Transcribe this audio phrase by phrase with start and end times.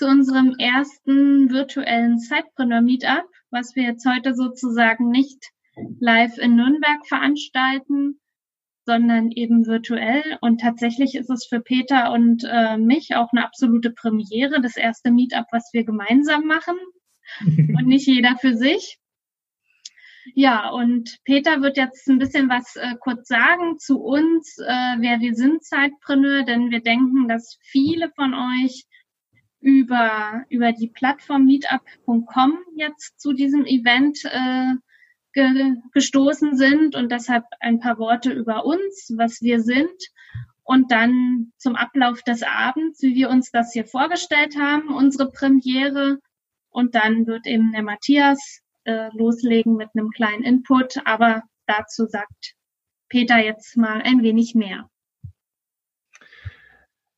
[0.00, 5.50] zu unserem ersten virtuellen Sidepreneur Meetup, was wir jetzt heute sozusagen nicht
[6.00, 8.18] live in Nürnberg veranstalten,
[8.86, 10.38] sondern eben virtuell.
[10.40, 15.10] Und tatsächlich ist es für Peter und äh, mich auch eine absolute Premiere, das erste
[15.10, 16.78] Meetup, was wir gemeinsam machen
[17.44, 18.96] und nicht jeder für sich.
[20.34, 25.20] Ja, und Peter wird jetzt ein bisschen was äh, kurz sagen zu uns, äh, wer
[25.20, 28.86] wir sind, Zeitpreneur, denn wir denken, dass viele von euch
[29.60, 34.74] über, über die Plattform meetup.com jetzt zu diesem Event äh,
[35.32, 40.10] ge, gestoßen sind und deshalb ein paar Worte über uns, was wir sind
[40.64, 46.18] und dann zum Ablauf des Abends, wie wir uns das hier vorgestellt haben, unsere Premiere
[46.70, 52.54] und dann wird eben der Matthias äh, loslegen mit einem kleinen Input, aber dazu sagt
[53.08, 54.89] Peter jetzt mal ein wenig mehr.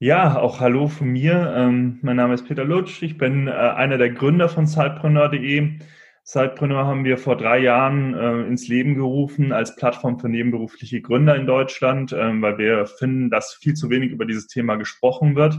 [0.03, 1.55] Ja, auch hallo von mir.
[1.57, 3.05] Ähm, mein Name ist Peter Lutsch.
[3.05, 5.79] Ich bin äh, einer der Gründer von Sidepreneur.de.
[6.25, 11.37] Sidepreneur haben wir vor drei Jahren äh, ins Leben gerufen als Plattform für nebenberufliche Gründer
[11.37, 15.57] in Deutschland, ähm, weil wir finden, dass viel zu wenig über dieses Thema gesprochen wird.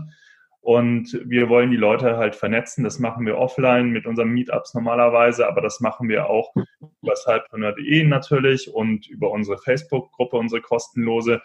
[0.60, 2.84] Und wir wollen die Leute halt vernetzen.
[2.84, 6.54] Das machen wir offline mit unseren Meetups normalerweise, aber das machen wir auch
[7.02, 11.42] über sidepreneur.de natürlich und über unsere Facebook-Gruppe, unsere kostenlose.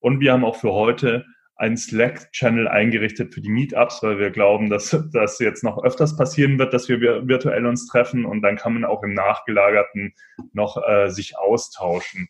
[0.00, 1.26] Und wir haben auch für heute
[1.58, 6.58] einen Slack-Channel eingerichtet für die Meetups, weil wir glauben, dass das jetzt noch öfters passieren
[6.58, 10.14] wird, dass wir virtuell uns treffen und dann kann man auch im Nachgelagerten
[10.52, 12.28] noch äh, sich austauschen.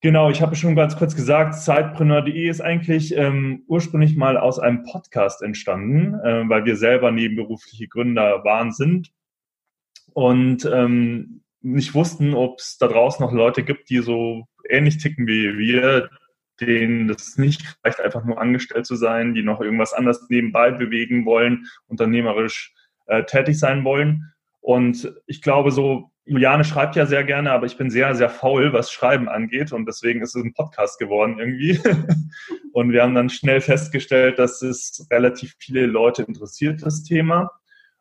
[0.00, 4.84] Genau, ich habe schon ganz kurz gesagt, Zeitpreneur.de ist eigentlich ähm, ursprünglich mal aus einem
[4.84, 9.12] Podcast entstanden, äh, weil wir selber nebenberufliche Gründer waren, sind
[10.12, 15.26] und ähm, nicht wussten, ob es da draußen noch Leute gibt, die so ähnlich ticken
[15.26, 16.10] wie wir,
[16.60, 21.26] denen das nicht reicht, einfach nur angestellt zu sein, die noch irgendwas anderes nebenbei bewegen
[21.26, 22.74] wollen, unternehmerisch
[23.06, 24.32] äh, tätig sein wollen.
[24.60, 28.72] Und ich glaube, so, Juliane schreibt ja sehr gerne, aber ich bin sehr, sehr faul,
[28.72, 29.72] was Schreiben angeht.
[29.72, 31.78] Und deswegen ist es ein Podcast geworden irgendwie.
[32.72, 37.50] und wir haben dann schnell festgestellt, dass es relativ viele Leute interessiert, das Thema.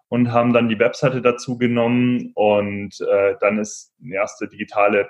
[0.08, 2.31] Und haben dann die Webseite dazu genommen.
[2.35, 5.09] Und äh, dann ist eine erste digitale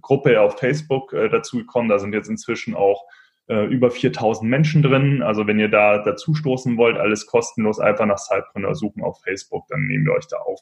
[0.00, 1.88] Gruppe auf Facebook äh, dazu gekommen.
[1.88, 3.04] Da sind jetzt inzwischen auch
[3.48, 5.22] äh, über 4000 Menschen drin.
[5.22, 9.66] Also wenn ihr da dazu stoßen wollt, alles kostenlos, einfach nach Sidepreneur suchen auf Facebook,
[9.68, 10.60] dann nehmen wir euch da auf.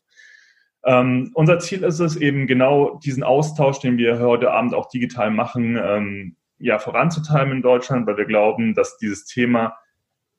[0.84, 5.31] Ähm, unser Ziel ist es eben genau diesen Austausch, den wir heute Abend auch digital
[5.31, 9.76] machen, ähm, ja, voranzutreiben in Deutschland, weil wir glauben, dass dieses Thema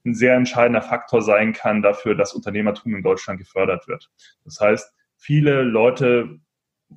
[0.06, 4.12] ein sehr entscheidender Faktor sein kann dafür, dass Unternehmertum in Deutschland gefördert wird.
[4.44, 6.40] Das heißt, viele Leute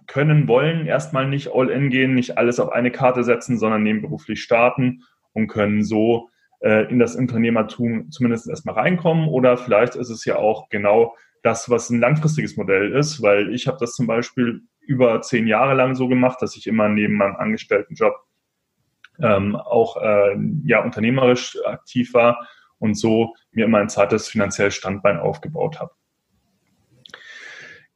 [0.07, 4.43] können, wollen erstmal nicht all in gehen, nicht alles auf eine Karte setzen, sondern nebenberuflich
[4.43, 9.29] starten und können so äh, in das Unternehmertum zumindest erstmal reinkommen.
[9.29, 13.67] Oder vielleicht ist es ja auch genau das, was ein langfristiges Modell ist, weil ich
[13.67, 17.37] habe das zum Beispiel über zehn Jahre lang so gemacht, dass ich immer neben meinem
[17.37, 18.15] Angestelltenjob
[19.21, 25.19] ähm, auch äh, ja unternehmerisch aktiv war und so mir immer ein zweites finanzielles Standbein
[25.19, 25.93] aufgebaut habe.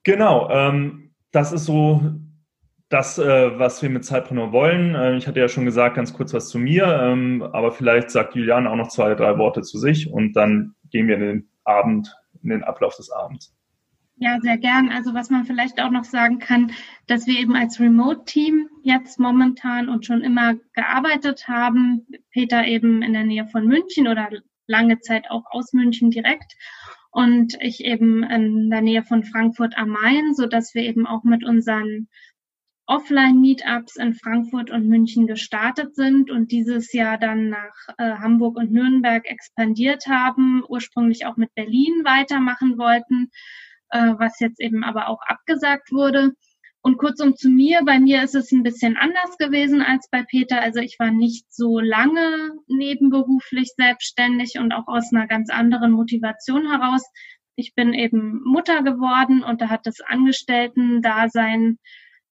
[0.05, 0.51] Genau.
[0.51, 1.02] Ähm,
[1.33, 2.15] das ist so
[2.89, 4.95] das, äh, was wir mit Zeitpreneur wollen.
[4.95, 8.37] Äh, ich hatte ja schon gesagt, ganz kurz was zu mir, ähm, aber vielleicht sagt
[8.37, 12.15] Juliane auch noch zwei, drei Worte zu sich und dann gehen wir in den Abend,
[12.43, 13.55] in den Ablauf des Abends.
[14.17, 14.91] Ja, sehr gern.
[14.91, 16.71] Also was man vielleicht auch noch sagen kann,
[17.07, 22.07] dass wir eben als Remote-Team jetzt momentan und schon immer gearbeitet haben.
[22.31, 24.29] Peter eben in der Nähe von München oder
[24.67, 26.55] lange Zeit auch aus München direkt
[27.13, 31.25] und ich eben in der Nähe von Frankfurt am Main, so dass wir eben auch
[31.25, 32.09] mit unseren
[32.87, 38.73] Offline-Meetups in Frankfurt und München gestartet sind und dieses Jahr dann nach äh, Hamburg und
[38.73, 43.31] Nürnberg expandiert haben, ursprünglich auch mit Berlin weitermachen wollten,
[43.91, 46.33] äh, was jetzt eben aber auch abgesagt wurde.
[46.85, 50.61] Und kurzum zu mir, bei mir ist es ein bisschen anders gewesen als bei Peter.
[50.61, 56.69] Also ich war nicht so lange nebenberuflich selbstständig und auch aus einer ganz anderen Motivation
[56.69, 57.05] heraus.
[57.55, 61.79] Ich bin eben Mutter geworden und da hat das Angestellten-Dasein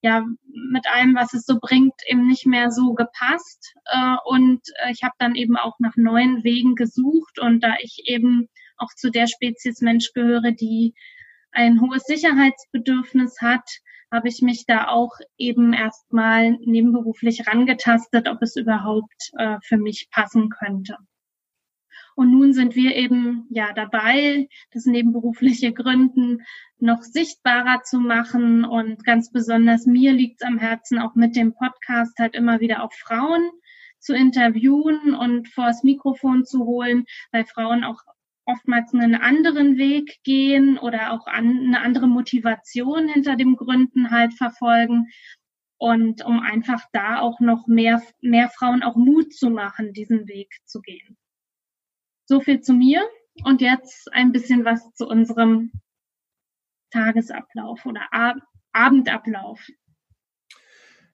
[0.02, 3.74] ja mit allem, was es so bringt, eben nicht mehr so gepasst.
[3.86, 8.04] Äh, und äh, ich habe dann eben auch nach neuen Wegen gesucht und da ich
[8.06, 10.94] eben auch zu der Spezies Mensch gehöre, die
[11.52, 13.70] ein hohes Sicherheitsbedürfnis hat,
[14.12, 20.10] habe ich mich da auch eben erstmal nebenberuflich rangetastet, ob es überhaupt äh, für mich
[20.12, 20.98] passen könnte.
[22.16, 26.42] Und nun sind wir eben ja dabei, das nebenberufliche Gründen
[26.78, 28.66] noch sichtbarer zu machen.
[28.66, 32.84] Und ganz besonders mir liegt es am Herzen, auch mit dem Podcast halt immer wieder
[32.84, 33.50] auch Frauen
[34.00, 38.02] zu interviewen und vors Mikrofon zu holen, weil Frauen auch
[38.46, 44.34] oftmals einen anderen Weg gehen oder auch an, eine andere Motivation hinter dem Gründen halt
[44.34, 45.08] verfolgen.
[45.78, 50.54] Und um einfach da auch noch mehr, mehr Frauen auch Mut zu machen, diesen Weg
[50.66, 51.18] zu gehen.
[52.26, 53.02] So viel zu mir
[53.44, 55.72] und jetzt ein bisschen was zu unserem
[56.92, 58.38] Tagesablauf oder Ab
[58.74, 59.68] Abendablauf.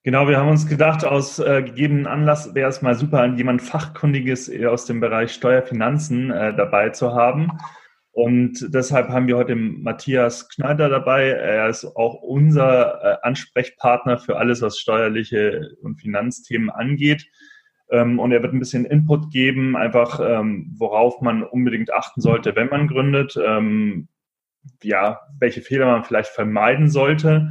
[0.08, 4.50] Genau, wir haben uns gedacht, aus äh, gegebenen Anlass wäre es mal super, jemand Fachkundiges
[4.64, 7.52] aus dem Bereich Steuerfinanzen äh, dabei zu haben.
[8.12, 11.28] Und deshalb haben wir heute Matthias Schneider dabei.
[11.28, 17.26] Er ist auch unser äh, Ansprechpartner für alles, was steuerliche und Finanzthemen angeht.
[17.90, 22.56] Ähm, und er wird ein bisschen Input geben, einfach ähm, worauf man unbedingt achten sollte,
[22.56, 23.38] wenn man gründet.
[23.46, 24.08] Ähm,
[24.82, 27.50] ja, welche Fehler man vielleicht vermeiden sollte.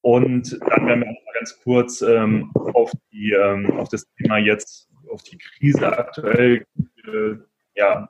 [0.00, 5.24] Und dann werden wir ganz kurz ähm, auf, die, ähm, auf das Thema jetzt, auf
[5.24, 7.34] die Krise aktuell, äh,
[7.74, 8.08] ja,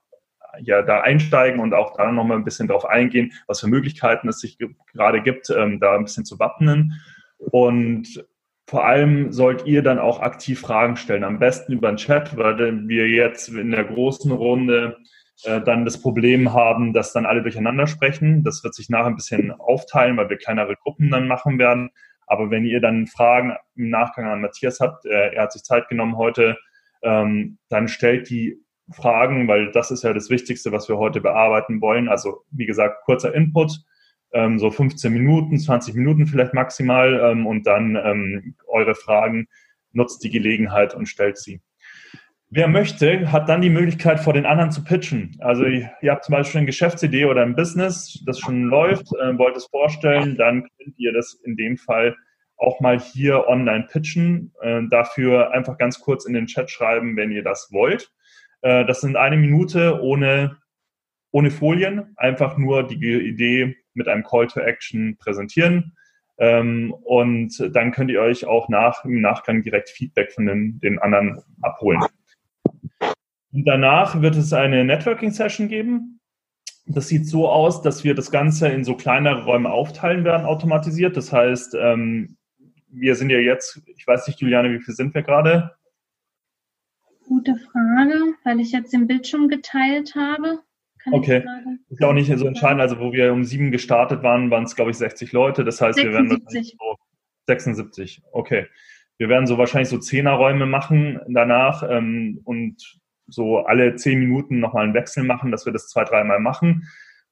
[0.60, 4.40] ja, da einsteigen und auch da nochmal ein bisschen drauf eingehen, was für Möglichkeiten es
[4.40, 4.58] sich
[4.92, 7.00] gerade gibt, ähm, da ein bisschen zu wappnen.
[7.38, 8.26] Und
[8.66, 12.86] vor allem sollt ihr dann auch aktiv Fragen stellen, am besten über den Chat, weil
[12.86, 14.98] wir jetzt in der großen Runde
[15.44, 18.44] äh, dann das Problem haben, dass dann alle durcheinander sprechen.
[18.44, 21.92] Das wird sich nachher ein bisschen aufteilen, weil wir kleinere Gruppen dann machen werden.
[22.32, 25.90] Aber wenn ihr dann Fragen im Nachgang an Matthias habt, äh, er hat sich Zeit
[25.90, 26.56] genommen heute,
[27.02, 28.56] ähm, dann stellt die
[28.90, 32.08] Fragen, weil das ist ja das Wichtigste, was wir heute bearbeiten wollen.
[32.08, 33.84] Also wie gesagt, kurzer Input,
[34.32, 39.46] ähm, so 15 Minuten, 20 Minuten vielleicht maximal ähm, und dann ähm, eure Fragen,
[39.92, 41.60] nutzt die Gelegenheit und stellt sie.
[42.54, 45.38] Wer möchte, hat dann die Möglichkeit, vor den anderen zu pitchen.
[45.40, 49.56] Also ihr habt zum Beispiel eine Geschäftsidee oder ein Business, das schon läuft, äh, wollt
[49.56, 52.14] es vorstellen, dann könnt ihr das in dem Fall
[52.58, 54.52] auch mal hier online pitchen.
[54.60, 58.12] Äh, dafür einfach ganz kurz in den Chat schreiben, wenn ihr das wollt.
[58.60, 60.58] Äh, das sind eine Minute ohne,
[61.30, 65.96] ohne Folien, einfach nur die Idee mit einem Call to Action präsentieren.
[66.36, 70.98] Ähm, und dann könnt ihr euch auch nach, im Nachgang direkt Feedback von den, den
[70.98, 72.02] anderen abholen.
[73.52, 76.20] Und danach wird es eine Networking-Session geben.
[76.86, 81.16] Das sieht so aus, dass wir das Ganze in so kleinere Räume aufteilen werden, automatisiert.
[81.16, 82.36] Das heißt, ähm,
[82.88, 85.76] wir sind ja jetzt, ich weiß nicht, Juliane, wie viel sind wir gerade?
[87.28, 90.58] Gute Frage, weil ich jetzt den Bildschirm geteilt habe.
[90.98, 91.44] Kann okay,
[91.88, 92.80] ist ja auch nicht so entscheidend.
[92.80, 95.64] Also, wo wir um sieben gestartet waren, waren es, glaube ich, 60 Leute.
[95.64, 96.02] Das heißt, 76.
[96.04, 96.96] wir werden so
[97.46, 98.22] 76.
[98.32, 98.66] Okay.
[99.18, 104.84] Wir werden so wahrscheinlich so Zehnerräume machen danach ähm, und so alle zehn Minuten nochmal
[104.84, 106.88] einen Wechsel machen, dass wir das zwei, dreimal machen.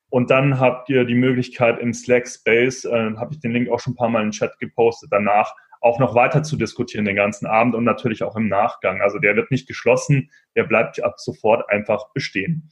[0.08, 3.78] Und dann habt ihr die Möglichkeit im Slack Space, äh, habe ich den Link auch
[3.78, 7.16] schon ein paar Mal in den Chat gepostet, danach auch noch weiter zu diskutieren den
[7.16, 9.00] ganzen Abend und natürlich auch im Nachgang.
[9.00, 12.70] Also der wird nicht geschlossen, der bleibt ab sofort einfach bestehen.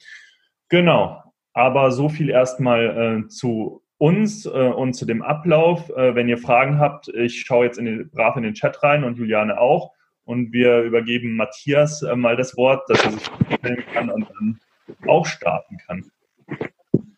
[0.69, 1.23] Genau.
[1.55, 5.91] Aber so viel erstmal äh, zu uns äh, und zu dem Ablauf.
[5.91, 9.05] Äh, wenn ihr Fragen habt, ich schaue jetzt in den, brav in den Chat rein
[9.05, 9.93] und Juliane auch
[10.29, 14.61] und wir übergeben Matthias äh, mal das Wort, dass er sich vorstellen kann und dann
[15.07, 16.05] auch starten kann.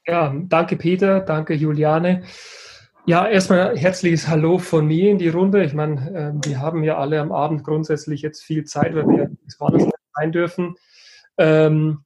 [0.07, 2.23] Ja, danke Peter, danke Juliane.
[3.07, 5.65] Ja, erstmal herzliches Hallo von mir in die Runde.
[5.65, 9.31] Ich meine, äh, wir haben ja alle am Abend grundsätzlich jetzt viel Zeit, weil wir
[9.43, 10.77] ins Woanders sein dürfen.
[11.37, 12.05] Ähm,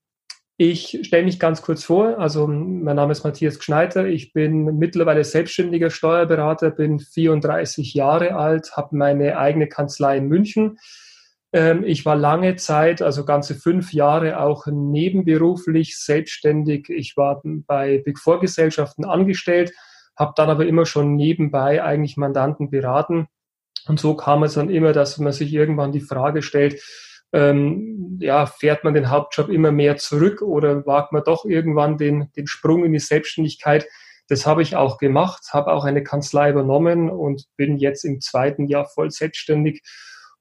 [0.56, 2.18] ich stelle mich ganz kurz vor.
[2.18, 4.06] Also mein Name ist Matthias Gschneiter.
[4.06, 10.78] Ich bin mittlerweile selbstständiger Steuerberater, bin 34 Jahre alt, habe meine eigene Kanzlei in München.
[11.52, 16.88] Ähm, ich war lange Zeit, also ganze fünf Jahre, auch nebenberuflich selbstständig.
[16.88, 19.72] Ich war bei Big Four Gesellschaften angestellt,
[20.16, 23.26] habe dann aber immer schon nebenbei eigentlich Mandanten beraten.
[23.86, 26.80] Und so kam es dann immer, dass man sich irgendwann die Frage stellt,
[27.34, 32.30] ähm, ja, fährt man den Hauptjob immer mehr zurück oder wagt man doch irgendwann den,
[32.36, 33.86] den Sprung in die Selbstständigkeit?
[34.28, 38.68] Das habe ich auch gemacht, habe auch eine Kanzlei übernommen und bin jetzt im zweiten
[38.68, 39.82] Jahr voll selbstständig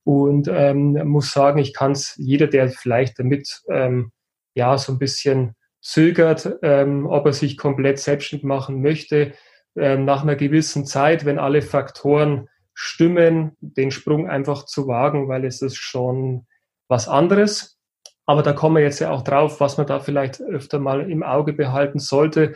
[0.04, 4.12] und ähm, muss sagen, ich kann es jeder, der vielleicht damit ähm,
[4.54, 9.34] ja so ein bisschen zögert, ähm, ob er sich komplett selbstständig machen möchte,
[9.76, 15.44] ähm, nach einer gewissen Zeit, wenn alle Faktoren stimmen, den Sprung einfach zu wagen, weil
[15.44, 16.46] es ist schon
[16.88, 17.78] was anderes.
[18.26, 21.24] Aber da kommen wir jetzt ja auch drauf, was man da vielleicht öfter mal im
[21.24, 22.54] Auge behalten sollte.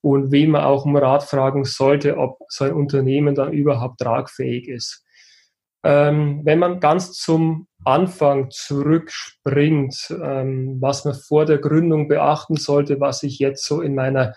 [0.00, 4.68] und wen man auch um Rat fragen sollte, ob so ein Unternehmen dann überhaupt tragfähig
[4.68, 5.04] ist.
[5.84, 13.00] Ähm, wenn man ganz zum Anfang zurückspringt, ähm, was man vor der Gründung beachten sollte,
[13.00, 14.34] was ich jetzt so in meiner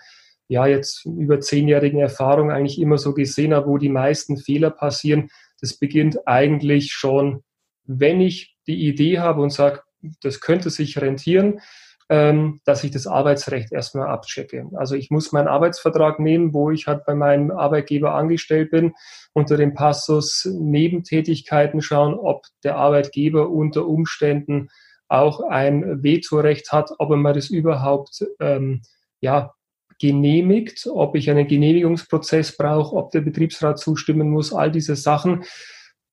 [0.48, 5.30] ja jetzt über zehnjährigen Erfahrung eigentlich immer so gesehen habe, wo die meisten Fehler passieren,
[5.60, 7.42] das beginnt eigentlich schon,
[7.84, 9.82] wenn ich die Idee habe und sage,
[10.20, 11.60] das könnte sich rentieren,
[12.08, 14.68] ähm, dass ich das Arbeitsrecht erstmal abchecke.
[14.74, 18.92] Also ich muss meinen Arbeitsvertrag nehmen, wo ich halt bei meinem Arbeitgeber angestellt bin,
[19.32, 24.68] unter dem Passus Nebentätigkeiten schauen, ob der Arbeitgeber unter Umständen
[25.08, 28.82] auch ein Vetorecht hat, ob er mir das überhaupt ähm,
[29.20, 29.54] ja,
[30.00, 35.44] genehmigt, ob ich einen Genehmigungsprozess brauche, ob der Betriebsrat zustimmen muss, all diese Sachen.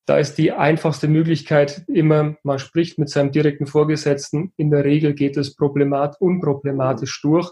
[0.10, 4.52] Da ist die einfachste Möglichkeit immer, man spricht mit seinem direkten Vorgesetzten.
[4.58, 7.52] In der Regel geht es problemat unproblematisch durch,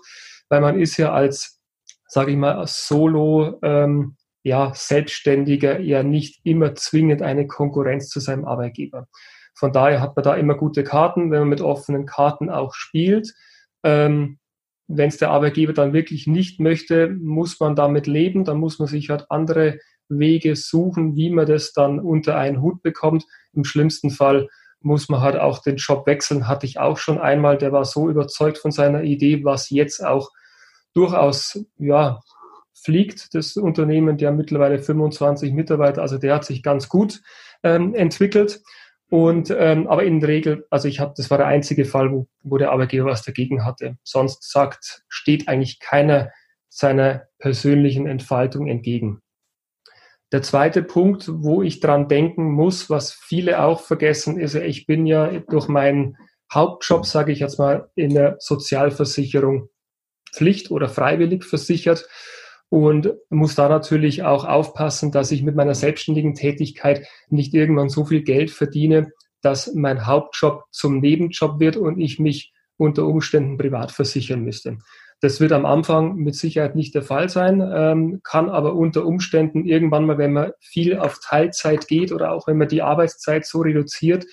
[0.50, 1.62] weil man ist ja als,
[2.08, 8.46] sage ich mal, Solo, ähm, ja, Selbstständiger ja nicht immer zwingend eine Konkurrenz zu seinem
[8.46, 9.08] Arbeitgeber.
[9.54, 13.36] Von daher hat man da immer gute Karten, wenn man mit offenen Karten auch spielt.
[13.84, 14.40] Ähm,
[14.88, 18.46] wenn es der Arbeitgeber dann wirklich nicht möchte, muss man damit leben.
[18.46, 19.78] Dann muss man sich halt andere
[20.10, 23.26] Wege suchen, wie man das dann unter einen Hut bekommt.
[23.54, 24.48] Im schlimmsten Fall
[24.80, 26.48] muss man halt auch den Job wechseln.
[26.48, 27.58] Hatte ich auch schon einmal.
[27.58, 30.30] Der war so überzeugt von seiner Idee, was jetzt auch
[30.94, 32.20] durchaus, ja,
[32.74, 33.34] fliegt.
[33.34, 37.22] Das Unternehmen, der mittlerweile 25 Mitarbeiter, also der hat sich ganz gut
[37.64, 38.62] ähm, entwickelt.
[39.10, 42.28] Und ähm, aber in der Regel, also ich habe, das war der einzige Fall, wo,
[42.44, 43.98] wo der Arbeitgeber was dagegen hatte.
[44.04, 46.32] Sonst sagt, steht eigentlich keiner
[46.70, 49.22] seiner persönlichen Entfaltung entgegen.
[50.32, 55.06] Der zweite Punkt, wo ich dran denken muss, was viele auch vergessen, ist, ich bin
[55.06, 56.18] ja durch meinen
[56.54, 59.70] Hauptjob, sage ich jetzt mal, in der Sozialversicherung
[60.34, 62.08] Pflicht oder freiwillig versichert
[62.70, 68.06] und muss da natürlich auch aufpassen, dass ich mit meiner selbstständigen Tätigkeit nicht irgendwann so
[68.06, 73.92] viel Geld verdiene, dass mein Hauptjob zum Nebenjob wird und ich mich unter Umständen privat
[73.92, 74.78] versichern müsste.
[75.20, 79.66] Das wird am Anfang mit Sicherheit nicht der Fall sein, ähm, kann aber unter Umständen
[79.66, 83.62] irgendwann mal, wenn man viel auf Teilzeit geht oder auch wenn man die Arbeitszeit so
[83.62, 84.26] reduziert,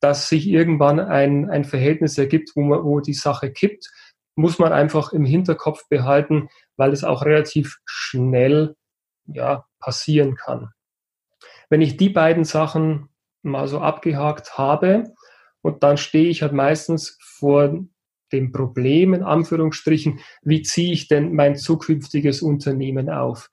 [0.00, 3.90] dass sich irgendwann ein, ein Verhältnis ergibt, wo, man, wo die Sache kippt,
[4.34, 8.76] muss man einfach im Hinterkopf behalten, weil es auch relativ schnell
[9.26, 10.70] ja, passieren kann.
[11.68, 13.08] Wenn ich die beiden Sachen
[13.42, 15.04] mal so abgehakt habe
[15.62, 17.84] und dann stehe ich halt meistens vor
[18.34, 23.50] dem Problem in Anführungsstrichen, wie ziehe ich denn mein zukünftiges Unternehmen auf?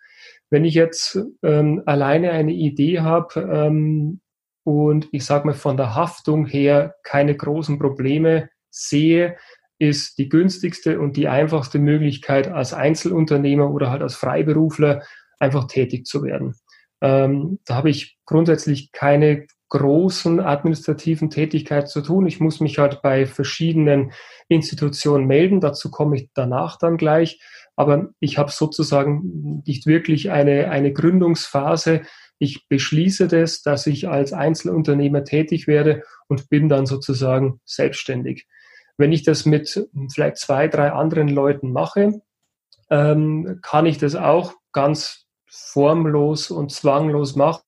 [0.49, 4.19] Wenn ich jetzt ähm, alleine eine Idee habe ähm,
[4.63, 9.37] und ich sage mal von der Haftung her keine großen Probleme sehe,
[9.79, 15.03] ist die günstigste und die einfachste Möglichkeit, als Einzelunternehmer oder halt als Freiberufler
[15.39, 16.55] einfach tätig zu werden.
[17.01, 22.27] Ähm, da habe ich grundsätzlich keine großen administrativen Tätigkeiten zu tun.
[22.27, 24.11] Ich muss mich halt bei verschiedenen
[24.49, 25.61] Institutionen melden.
[25.61, 27.41] Dazu komme ich danach dann gleich.
[27.77, 32.01] Aber ich habe sozusagen nicht wirklich eine, eine Gründungsphase.
[32.37, 38.47] Ich beschließe das, dass ich als Einzelunternehmer tätig werde und bin dann sozusagen selbstständig.
[38.97, 42.21] Wenn ich das mit vielleicht zwei, drei anderen Leuten mache,
[42.89, 47.61] ähm, kann ich das auch ganz formlos und zwanglos machen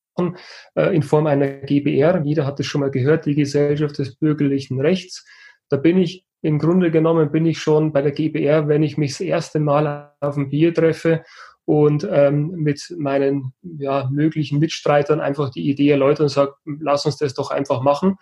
[0.75, 2.21] äh, in Form einer GBR.
[2.23, 5.25] Jeder hat es schon mal gehört, die Gesellschaft des bürgerlichen Rechts.
[5.69, 9.11] Da bin ich im Grunde genommen bin ich schon bei der GBR, wenn ich mich
[9.11, 11.23] das erste Mal auf ein Bier treffe
[11.65, 17.17] und ähm, mit meinen ja, möglichen Mitstreitern einfach die Idee erläutern und sage, lass uns
[17.17, 18.17] das doch einfach machen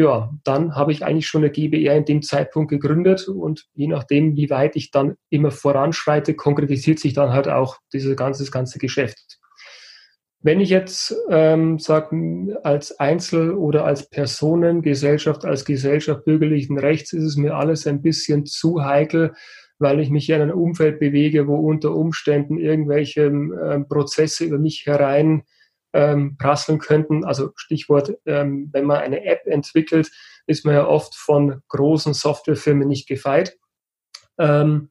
[0.00, 4.36] ja, dann habe ich eigentlich schon eine GBR in dem Zeitpunkt gegründet und je nachdem,
[4.36, 9.39] wie weit ich dann immer voranschreite, konkretisiert sich dann halt auch dieses ganze, ganze Geschäft.
[10.42, 17.24] Wenn ich jetzt ähm, sage, als Einzel- oder als Personengesellschaft, als Gesellschaft bürgerlichen Rechts ist
[17.24, 19.34] es mir alles ein bisschen zu heikel,
[19.78, 24.84] weil ich mich in einem Umfeld bewege, wo unter Umständen irgendwelche äh, Prozesse über mich
[24.86, 25.42] herein
[25.92, 27.24] ähm, prasseln könnten.
[27.24, 30.10] Also Stichwort, ähm, wenn man eine App entwickelt,
[30.46, 33.58] ist man ja oft von großen Softwarefirmen nicht gefeit.
[34.38, 34.89] Ähm,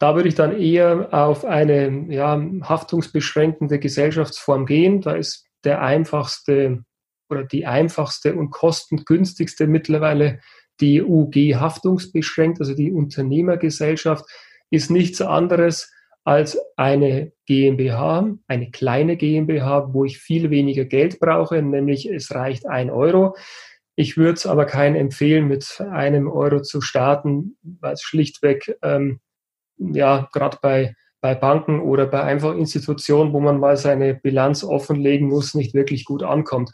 [0.00, 5.02] da würde ich dann eher auf eine ja, haftungsbeschränkende Gesellschaftsform gehen.
[5.02, 6.84] Da ist der einfachste
[7.28, 10.40] oder die einfachste und kostengünstigste mittlerweile
[10.80, 14.24] die UG haftungsbeschränkt, also die Unternehmergesellschaft,
[14.70, 15.92] ist nichts anderes
[16.24, 22.66] als eine GmbH, eine kleine GmbH, wo ich viel weniger Geld brauche, nämlich es reicht
[22.66, 23.36] ein Euro.
[23.96, 29.20] Ich würde es aber keinen empfehlen, mit einem Euro zu starten, weil es schlichtweg ähm,
[29.80, 35.28] ja, gerade bei, bei Banken oder bei einfach Institutionen, wo man mal seine Bilanz offenlegen
[35.28, 36.70] muss, nicht wirklich gut ankommt.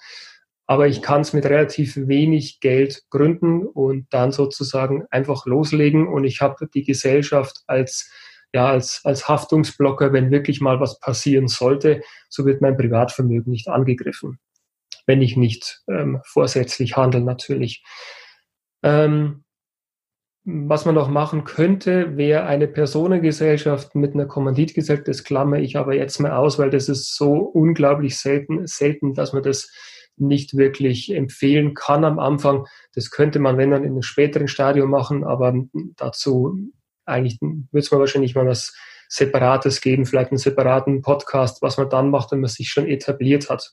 [0.67, 6.25] Aber ich kann es mit relativ wenig Geld gründen und dann sozusagen einfach loslegen und
[6.25, 8.11] ich habe die Gesellschaft als
[8.53, 13.69] ja, als, als Haftungsblocker, wenn wirklich mal was passieren sollte, so wird mein Privatvermögen nicht
[13.69, 14.39] angegriffen,
[15.05, 17.85] wenn ich nicht ähm, vorsätzlich handle natürlich.
[18.83, 19.45] Ähm,
[20.49, 25.09] was man noch machen könnte, wäre eine Personengesellschaft mit einer Kommanditgesellschaft.
[25.09, 29.33] Das klammer ich aber jetzt mal aus, weil das ist so unglaublich selten, selten, dass
[29.33, 29.69] man das
[30.17, 32.67] nicht wirklich empfehlen kann am Anfang.
[32.95, 35.53] Das könnte man, wenn dann in einem späteren Stadium machen, aber
[35.97, 36.57] dazu
[37.05, 38.73] eigentlich wird es mir wahrscheinlich mal was
[39.09, 43.51] Separates geben, vielleicht einen separaten Podcast, was man dann macht, wenn man sich schon etabliert
[43.51, 43.73] hat.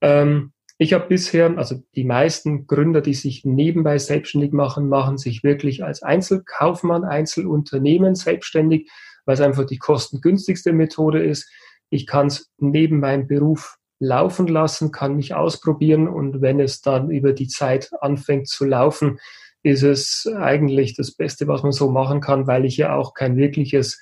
[0.00, 5.42] Ähm, ich habe bisher, also die meisten Gründer, die sich nebenbei selbstständig machen, machen sich
[5.42, 8.88] wirklich als Einzelkaufmann, Einzelunternehmen selbstständig,
[9.24, 11.50] weil es einfach die kostengünstigste Methode ist.
[11.90, 17.10] Ich kann es neben meinem Beruf laufen lassen, kann mich ausprobieren und wenn es dann
[17.10, 19.18] über die Zeit anfängt zu laufen,
[19.64, 23.36] ist es eigentlich das Beste, was man so machen kann, weil ich ja auch kein
[23.36, 24.00] wirkliches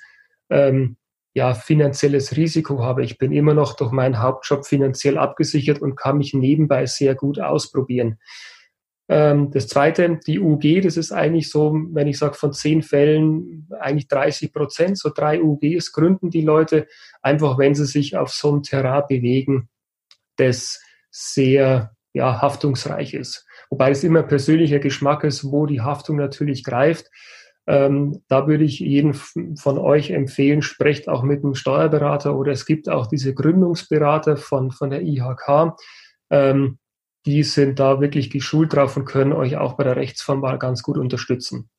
[0.51, 0.97] ähm,
[1.37, 3.03] ja, finanzielles Risiko habe.
[3.03, 7.39] Ich bin immer noch durch meinen Hauptjob finanziell abgesichert und kann mich nebenbei sehr gut
[7.39, 8.17] ausprobieren.
[9.07, 13.69] Ähm, das zweite, die UG, das ist eigentlich so, wenn ich sage, von zehn Fällen
[13.79, 16.87] eigentlich 30 Prozent, so drei UGs gründen die Leute,
[17.21, 19.69] einfach wenn sie sich auf so ein Terrain bewegen,
[20.37, 23.45] das sehr ja, haftungsreich ist.
[23.69, 27.11] Wobei es immer persönlicher Geschmack ist, wo die Haftung natürlich greift.
[27.67, 32.65] Ähm, da würde ich jeden von euch empfehlen, sprecht auch mit einem Steuerberater oder es
[32.65, 35.75] gibt auch diese Gründungsberater von, von der IHK.
[36.29, 36.79] Ähm,
[37.25, 40.97] die sind da wirklich geschult drauf und können euch auch bei der Rechtsform ganz gut
[40.97, 41.69] unterstützen.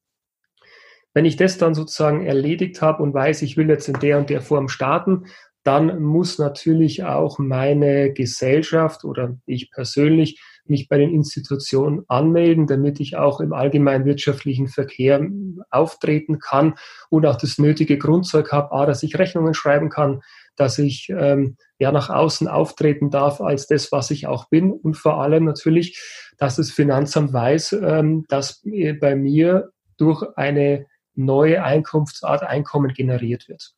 [1.15, 4.29] Wenn ich das dann sozusagen erledigt habe und weiß, ich will jetzt in der und
[4.29, 5.25] der Form starten,
[5.65, 13.01] dann muss natürlich auch meine Gesellschaft oder ich persönlich mich bei den Institutionen anmelden, damit
[13.01, 15.27] ich auch im allgemeinen wirtschaftlichen Verkehr
[15.71, 16.75] auftreten kann
[17.11, 20.21] und auch das nötige Grundzeug habe, a, dass ich Rechnungen schreiben kann,
[20.57, 24.97] dass ich ähm, ja nach außen auftreten darf als das, was ich auch bin und
[24.97, 26.01] vor allem natürlich,
[26.37, 28.63] dass das Finanzamt weiß, ähm, dass
[29.01, 33.73] bei mir durch eine neue Einkunftsart Einkommen generiert wird.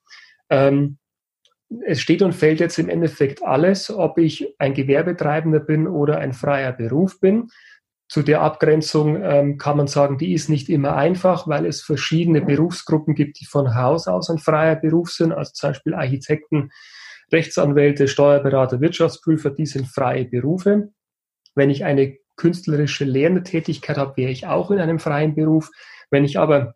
[0.50, 0.98] Ähm,
[1.86, 6.32] es steht und fällt jetzt im Endeffekt alles, ob ich ein Gewerbetreibender bin oder ein
[6.32, 7.48] freier Beruf bin.
[8.08, 12.40] Zu der Abgrenzung ähm, kann man sagen, die ist nicht immer einfach, weil es verschiedene
[12.42, 16.70] Berufsgruppen gibt, die von Haus aus ein freier Beruf sind, also zum Beispiel Architekten,
[17.32, 20.88] Rechtsanwälte, Steuerberater, Wirtschaftsprüfer, die sind freie Berufe.
[21.54, 23.44] Wenn ich eine künstlerische Lehrende
[23.96, 25.70] habe, wäre ich auch in einem freien Beruf.
[26.10, 26.74] Wenn ich aber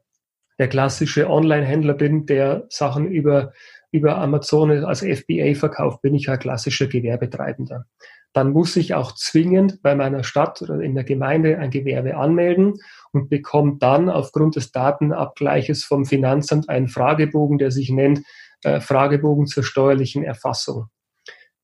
[0.58, 3.52] der klassische Online-Händler bin, der Sachen über
[3.94, 7.86] über Amazon als FBA verkauft, bin ich ein klassischer Gewerbetreibender.
[8.32, 12.74] Dann muss ich auch zwingend bei meiner Stadt oder in der Gemeinde ein Gewerbe anmelden
[13.12, 18.22] und bekomme dann aufgrund des Datenabgleiches vom Finanzamt einen Fragebogen, der sich nennt
[18.64, 20.88] äh, Fragebogen zur steuerlichen Erfassung.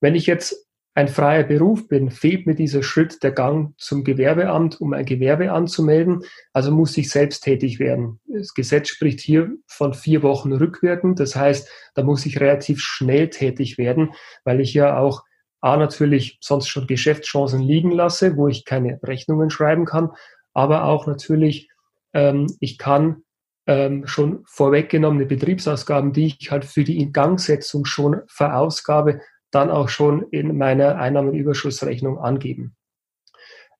[0.00, 4.80] Wenn ich jetzt ein freier Beruf bin, fehlt mir dieser Schritt der Gang zum Gewerbeamt,
[4.80, 6.24] um ein Gewerbe anzumelden.
[6.52, 8.20] Also muss ich selbst tätig werden.
[8.26, 11.20] Das Gesetz spricht hier von vier Wochen rückwirkend.
[11.20, 14.10] Das heißt, da muss ich relativ schnell tätig werden,
[14.44, 15.22] weil ich ja auch
[15.60, 20.10] A natürlich sonst schon Geschäftschancen liegen lasse, wo ich keine Rechnungen schreiben kann,
[20.54, 21.68] aber auch natürlich,
[22.14, 23.22] ähm, ich kann
[23.66, 29.20] ähm, schon vorweggenommene Betriebsausgaben, die ich halt für die Ingangsetzung schon verausgabe,
[29.50, 32.76] dann auch schon in meiner Einnahmenüberschussrechnung angeben.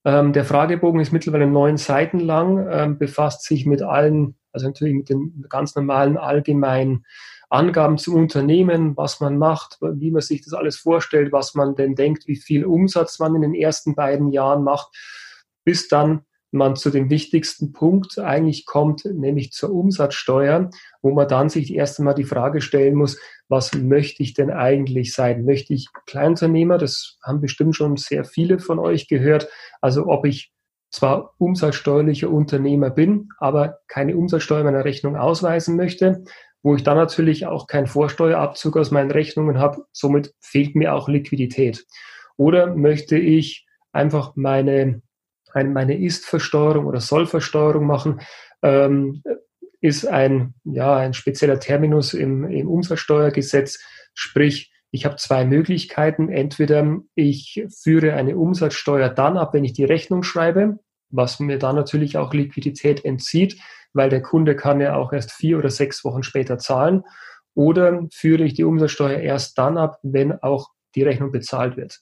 [0.05, 4.95] Ähm, der Fragebogen ist mittlerweile neun Seiten lang, ähm, befasst sich mit allen, also natürlich
[4.95, 7.05] mit den ganz normalen allgemeinen
[7.51, 11.97] Angaben zum Unternehmen, was man macht, wie man sich das alles vorstellt, was man denn
[11.97, 14.89] denkt, wie viel Umsatz man in den ersten beiden Jahren macht,
[15.65, 20.71] bis dann man zu dem wichtigsten Punkt eigentlich kommt, nämlich zur Umsatzsteuer,
[21.03, 25.13] wo man dann sich erst einmal die Frage stellen muss, was möchte ich denn eigentlich
[25.13, 25.45] sein?
[25.45, 26.79] Möchte ich Kleinunternehmer?
[26.79, 29.49] Das haben bestimmt schon sehr viele von euch gehört.
[29.81, 30.53] Also ob ich
[30.91, 36.25] zwar umsatzsteuerlicher Unternehmer bin, aber keine Umsatzsteuer meiner Rechnung ausweisen möchte,
[36.63, 39.85] wo ich dann natürlich auch keinen Vorsteuerabzug aus meinen Rechnungen habe.
[39.93, 41.87] Somit fehlt mir auch Liquidität.
[42.37, 45.03] Oder möchte ich einfach meine
[45.55, 48.21] meine Ist-Versteuerung oder Soll-Versteuerung machen,
[48.63, 49.23] ähm,
[49.81, 53.79] ist ein, ja, ein spezieller Terminus im, im Umsatzsteuergesetz.
[54.15, 56.29] Sprich, ich habe zwei Möglichkeiten.
[56.29, 61.77] Entweder ich führe eine Umsatzsteuer dann ab, wenn ich die Rechnung schreibe, was mir dann
[61.77, 63.61] natürlich auch Liquidität entzieht,
[63.93, 67.05] weil der Kunde kann ja auch erst vier oder sechs Wochen später zahlen.
[67.55, 72.01] Oder führe ich die Umsatzsteuer erst dann ab, wenn auch die Rechnung bezahlt wird.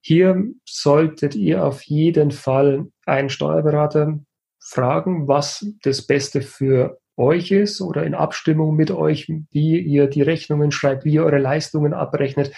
[0.00, 4.18] Hier solltet ihr auf jeden Fall einen Steuerberater
[4.58, 10.22] fragen, was das Beste für euch ist oder in Abstimmung mit euch, wie ihr die
[10.22, 12.52] Rechnungen schreibt, wie ihr eure Leistungen abrechnet,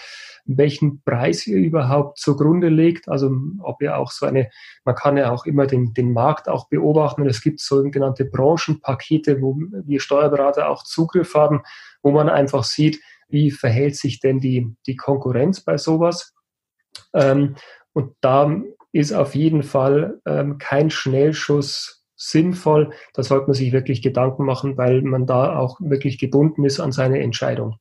[0.45, 3.09] welchen Preis ihr überhaupt zugrunde legt.
[3.09, 4.49] Also ob ihr auch so eine,
[4.85, 7.25] man kann ja auch immer den, den Markt auch beobachten.
[7.27, 11.61] Es gibt sogenannte Branchenpakete, wo wir Steuerberater auch Zugriff haben,
[12.03, 12.99] wo man einfach sieht,
[13.29, 16.33] wie verhält sich denn die, die Konkurrenz bei sowas.
[17.13, 17.55] Ähm,
[17.93, 22.91] und da ist auf jeden Fall ähm, kein Schnellschuss sinnvoll.
[23.13, 26.91] Da sollte man sich wirklich Gedanken machen, weil man da auch wirklich gebunden ist an
[26.91, 27.77] seine Entscheidung.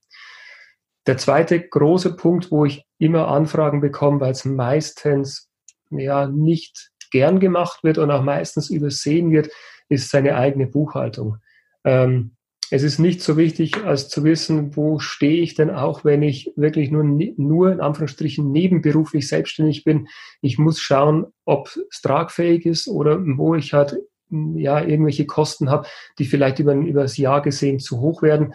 [1.06, 5.50] Der zweite große Punkt, wo ich immer Anfragen bekomme, weil es meistens
[5.90, 9.50] ja nicht gern gemacht wird und auch meistens übersehen wird,
[9.88, 11.38] ist seine eigene Buchhaltung.
[11.84, 12.36] Ähm,
[12.70, 16.52] es ist nicht so wichtig, als zu wissen, wo stehe ich denn auch, wenn ich
[16.54, 20.06] wirklich nur, nur in Anführungsstrichen nebenberuflich selbstständig bin.
[20.40, 23.98] Ich muss schauen, ob es tragfähig ist oder wo ich halt
[24.30, 25.88] ja irgendwelche Kosten habe,
[26.20, 28.54] die vielleicht über, über das Jahr gesehen zu hoch werden.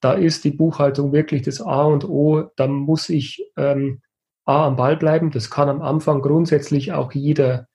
[0.00, 2.48] Da ist die Buchhaltung wirklich das A und O.
[2.56, 4.00] Da muss ich ähm,
[4.44, 5.32] A am Ball bleiben.
[5.32, 7.66] Das kann am Anfang grundsätzlich auch jeder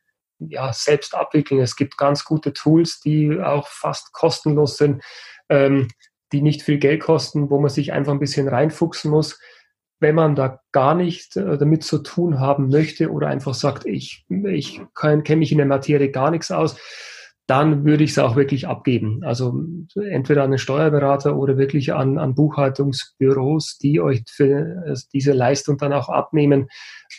[0.49, 1.61] ja, selbst abwickeln.
[1.61, 5.01] Es gibt ganz gute Tools, die auch fast kostenlos sind
[5.51, 5.89] ähm,
[6.31, 9.39] die nicht viel Geld kosten, wo man sich einfach ein bisschen reinfuchsen muss.
[9.99, 14.25] Wenn man da gar nicht äh, damit zu tun haben möchte oder einfach sagt, ich,
[14.29, 16.77] ich kenne mich in der Materie gar nichts aus,
[17.47, 19.23] dann würde ich es auch wirklich abgeben.
[19.25, 19.61] Also
[19.95, 25.77] entweder an den Steuerberater oder wirklich an, an Buchhaltungsbüros, die euch für äh, diese Leistung
[25.77, 26.69] dann auch abnehmen.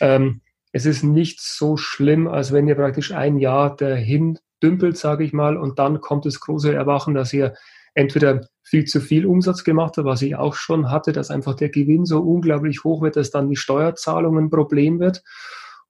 [0.01, 0.41] Ähm,
[0.73, 5.31] es ist nicht so schlimm, als wenn ihr praktisch ein Jahr dahin dümpelt, sage ich
[5.31, 7.53] mal, und dann kommt das große Erwachen, dass ihr
[7.93, 11.69] entweder viel zu viel Umsatz gemacht hat, was ich auch schon hatte, dass einfach der
[11.69, 15.21] Gewinn so unglaublich hoch wird, dass dann die Steuerzahlung ein Problem wird.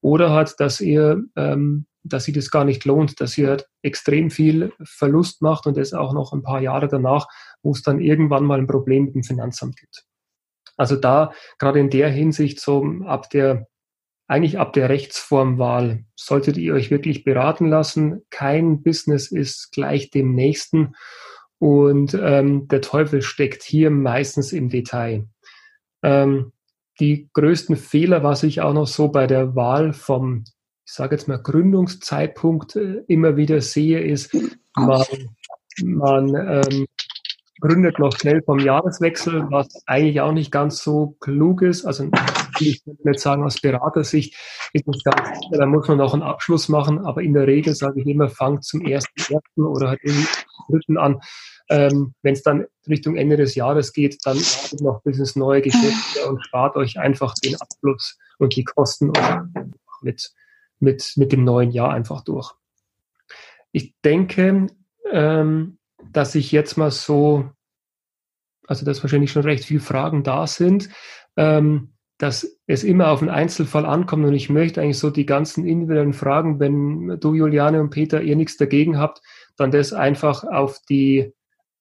[0.02, 4.30] Oder halt, dass ihr, ähm, dass sich das gar nicht lohnt, dass ihr halt extrem
[4.30, 7.28] viel Verlust macht und das auch noch ein paar Jahre danach,
[7.62, 10.04] wo es dann irgendwann mal ein Problem mit dem Finanzamt gibt.
[10.76, 13.67] Also da gerade in der Hinsicht so ab der
[14.34, 18.24] eigentlich ab der Rechtsformwahl solltet ihr euch wirklich beraten lassen.
[18.32, 20.96] Kein Business ist gleich dem nächsten
[21.60, 25.28] und ähm, der Teufel steckt hier meistens im Detail.
[26.02, 26.52] Ähm,
[27.00, 30.46] die größten Fehler, was ich auch noch so bei der Wahl vom,
[30.84, 34.36] ich sage jetzt mal, Gründungszeitpunkt äh, immer wieder sehe, ist,
[34.76, 35.06] man,
[35.84, 36.88] man ähm,
[37.62, 41.86] gründet noch schnell vom Jahreswechsel, was eigentlich auch nicht ganz so klug ist.
[41.86, 42.10] Also
[42.60, 44.36] ich würde nicht sagen, aus Beratersicht
[44.74, 47.76] ist es ganz sicher, da muss man noch einen Abschluss machen, aber in der Regel
[47.76, 50.28] sage ich immer, fangt zum ersten, ersten oder halt im
[50.70, 51.20] dritten an,
[51.70, 55.62] ähm, Wenn es dann Richtung Ende des Jahres geht, dann wartet noch bis ins neue
[55.62, 59.12] Geschäftsjahr und spart euch einfach den Abfluss und die Kosten
[60.02, 60.34] mit,
[60.80, 62.52] mit, mit dem neuen Jahr einfach durch.
[63.72, 64.68] Ich denke,
[65.10, 65.78] ähm,
[66.13, 67.49] dass ich jetzt mal so,
[68.67, 70.89] also dass wahrscheinlich schon recht viele Fragen da sind,
[71.36, 75.65] ähm, dass es immer auf einen Einzelfall ankommt und ich möchte eigentlich so die ganzen
[75.65, 79.21] individuellen Fragen, wenn du, Juliane und Peter, ihr nichts dagegen habt,
[79.58, 81.34] dann das einfach auf die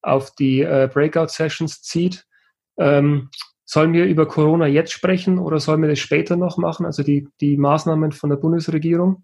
[0.03, 2.27] auf die äh, Breakout-Sessions zieht.
[2.77, 3.31] Ähm,
[3.65, 7.29] sollen wir über Corona jetzt sprechen oder sollen wir das später noch machen, also die,
[7.41, 9.23] die Maßnahmen von der Bundesregierung?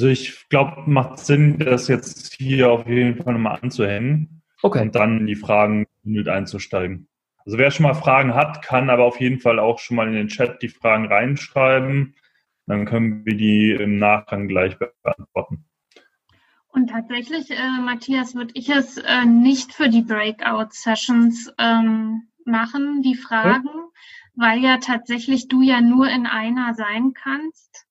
[0.00, 4.80] Also ich glaube, macht Sinn, das jetzt hier auf jeden Fall nochmal anzuhängen okay.
[4.80, 7.06] und dann in die Fragen mit einzusteigen.
[7.44, 10.14] Also wer schon mal Fragen hat, kann aber auf jeden Fall auch schon mal in
[10.14, 12.14] den Chat die Fragen reinschreiben.
[12.64, 15.66] Dann können wir die im Nachgang gleich beantworten.
[16.68, 23.16] Und tatsächlich, äh, Matthias, würde ich es äh, nicht für die Breakout-Sessions ähm, machen, die
[23.16, 23.90] Fragen, hm?
[24.34, 27.89] weil ja tatsächlich du ja nur in einer sein kannst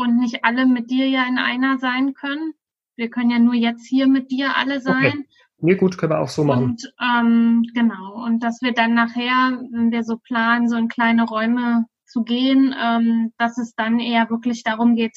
[0.00, 2.54] und nicht alle mit dir ja in einer sein können.
[2.96, 5.06] Wir können ja nur jetzt hier mit dir alle sein.
[5.06, 5.26] Okay.
[5.62, 6.64] Nee, gut, können wir auch so machen.
[6.64, 11.24] Und ähm, genau, und dass wir dann nachher, wenn wir so planen, so in kleine
[11.24, 15.16] Räume zu gehen, ähm, dass es dann eher wirklich darum geht,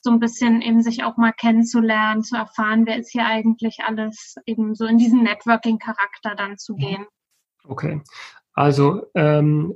[0.00, 4.36] so ein bisschen eben sich auch mal kennenzulernen, zu erfahren, wer ist hier eigentlich alles,
[4.46, 7.06] eben so in diesen Networking-Charakter dann zu gehen.
[7.64, 8.02] Okay,
[8.54, 9.74] also ähm,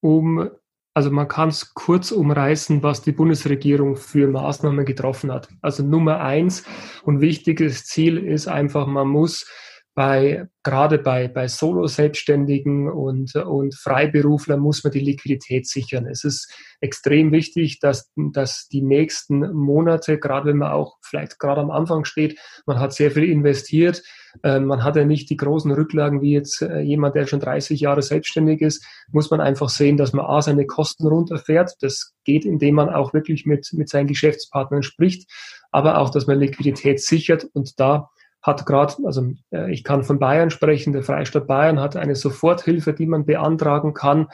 [0.00, 0.50] um
[0.94, 5.48] also man kann es kurz umreißen, was die Bundesregierung für Maßnahmen getroffen hat.
[5.60, 6.64] Also Nummer eins
[7.02, 9.46] und wichtiges Ziel ist einfach, man muss
[9.94, 16.06] bei, gerade bei, bei Solo-Selbstständigen und, und Freiberuflern muss man die Liquidität sichern.
[16.06, 21.60] Es ist extrem wichtig, dass, dass die nächsten Monate, gerade wenn man auch vielleicht gerade
[21.60, 24.02] am Anfang steht, man hat sehr viel investiert,
[24.42, 27.78] äh, man hat ja nicht die großen Rücklagen wie jetzt äh, jemand, der schon 30
[27.80, 31.74] Jahre selbstständig ist, muss man einfach sehen, dass man A, seine Kosten runterfährt.
[31.80, 35.30] Das geht, indem man auch wirklich mit, mit seinen Geschäftspartnern spricht,
[35.70, 38.08] aber auch, dass man Liquidität sichert und da
[38.44, 42.92] hat gerade, also äh, ich kann von Bayern sprechen, der Freistaat Bayern hat eine Soforthilfe,
[42.92, 44.28] die man beantragen kann,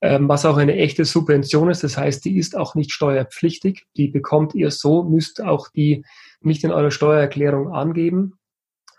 [0.00, 1.82] ähm, was auch eine echte Subvention ist.
[1.82, 3.84] Das heißt, die ist auch nicht steuerpflichtig.
[3.96, 6.04] Die bekommt ihr so, müsst auch die
[6.40, 8.34] nicht in eurer Steuererklärung angeben.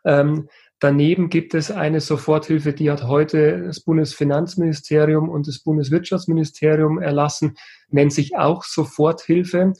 [0.03, 7.55] Ähm, daneben gibt es eine Soforthilfe, die hat heute das Bundesfinanzministerium und das Bundeswirtschaftsministerium erlassen,
[7.89, 9.73] nennt sich auch Soforthilfe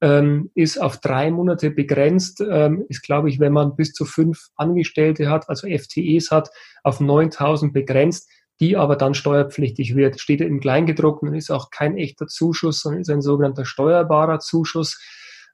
[0.00, 4.48] ähm, ist auf drei Monate begrenzt, ähm, ist, glaube ich, wenn man bis zu fünf
[4.56, 6.50] Angestellte hat, also FTEs hat,
[6.82, 8.28] auf 9000 begrenzt,
[8.60, 10.20] die aber dann steuerpflichtig wird.
[10.20, 15.00] Steht im Kleingedruckten, ist auch kein echter Zuschuss, sondern ist ein sogenannter steuerbarer Zuschuss.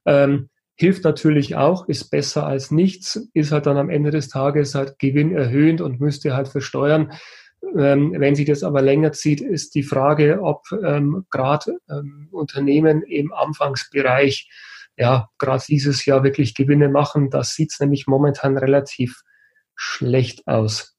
[0.07, 4.75] Ähm, hilft natürlich auch, ist besser als nichts, ist halt dann am Ende des Tages
[4.75, 7.13] halt gewinnerhöhend und müsste halt versteuern.
[7.77, 13.03] Ähm, wenn sich das aber länger zieht, ist die Frage, ob ähm, gerade ähm, Unternehmen
[13.03, 14.49] im Anfangsbereich
[14.97, 17.31] ja gerade dieses Jahr wirklich Gewinne machen.
[17.31, 19.23] Das sieht nämlich momentan relativ
[19.75, 20.97] schlecht aus.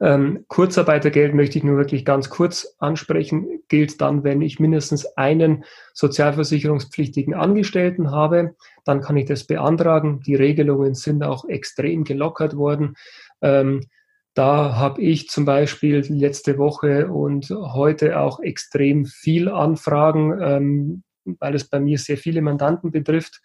[0.00, 5.64] Ähm, Kurzarbeitergeld möchte ich nur wirklich ganz kurz ansprechen, gilt dann, wenn ich mindestens einen
[5.92, 10.20] sozialversicherungspflichtigen Angestellten habe, dann kann ich das beantragen.
[10.20, 12.94] Die Regelungen sind auch extrem gelockert worden.
[13.42, 13.88] Ähm,
[14.38, 21.02] da habe ich zum Beispiel letzte Woche und heute auch extrem viel Anfragen, ähm,
[21.40, 23.40] weil es bei mir sehr viele Mandanten betrifft.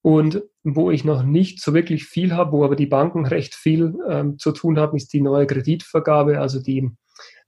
[0.00, 3.96] Und wo ich noch nicht so wirklich viel habe, wo aber die Banken recht viel
[4.08, 6.88] ähm, zu tun haben, ist die neue Kreditvergabe, also die,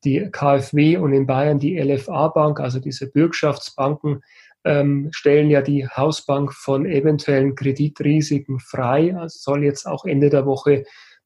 [0.03, 4.25] die KfW und in Bayern die LFA-Bank, also diese Bürgschaftsbanken,
[4.65, 9.15] ähm, stellen ja die Hausbank von eventuellen Kreditrisiken frei.
[9.17, 10.85] Also soll jetzt auch Ende der Woche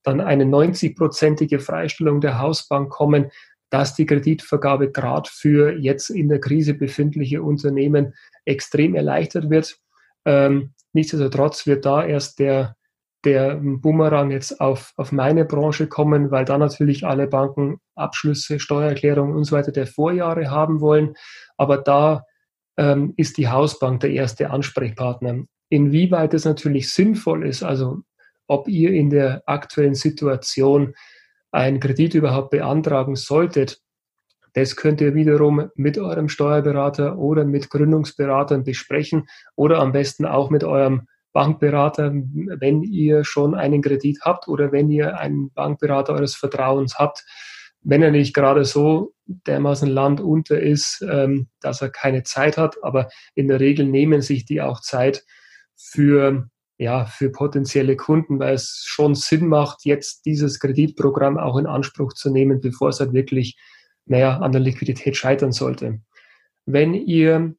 [0.09, 3.31] dann eine 90-prozentige Freistellung der Hausbank kommen,
[3.71, 8.15] dass die Kreditvergabe gerade für jetzt in der Krise befindliche Unternehmen
[8.47, 9.77] extrem erleichtert wird.
[10.25, 12.77] Ähm, nichtsdestotrotz wird da erst der,
[13.25, 19.37] der Bumerang jetzt auf, auf meine Branche kommen, weil da natürlich alle Banken Abschlüsse, Steuererklärungen
[19.37, 21.15] und so weiter der Vorjahre haben wollen.
[21.59, 22.25] Aber da
[22.79, 25.45] ähm, ist die Hausbank der erste Ansprechpartner.
[25.69, 27.99] Inwieweit es natürlich sinnvoll ist, also
[28.49, 30.95] ob ihr in der aktuellen Situation
[31.53, 33.81] einen Kredit überhaupt beantragen solltet.
[34.55, 40.51] Das könnt ihr wiederum mit eurem Steuerberater oder mit Gründungsberatern besprechen oder am besten auch
[40.51, 46.35] mit eurem Bankberater, wenn ihr schon einen Kredit habt oder wenn ihr einen Bankberater eures
[46.35, 47.25] Vertrauens habt.
[47.83, 52.83] Wenn er nicht gerade so dermaßen Land unter ist, ähm, dass er keine Zeit hat,
[52.83, 55.25] aber in der Regel nehmen sich die auch Zeit
[55.77, 61.67] für ja, für potenzielle Kunden, weil es schon Sinn macht, jetzt dieses Kreditprogramm auch in
[61.67, 63.59] Anspruch zu nehmen, bevor es halt wirklich,
[64.07, 66.01] naja, an der Liquidität scheitern sollte.
[66.67, 67.55] Wenn ihr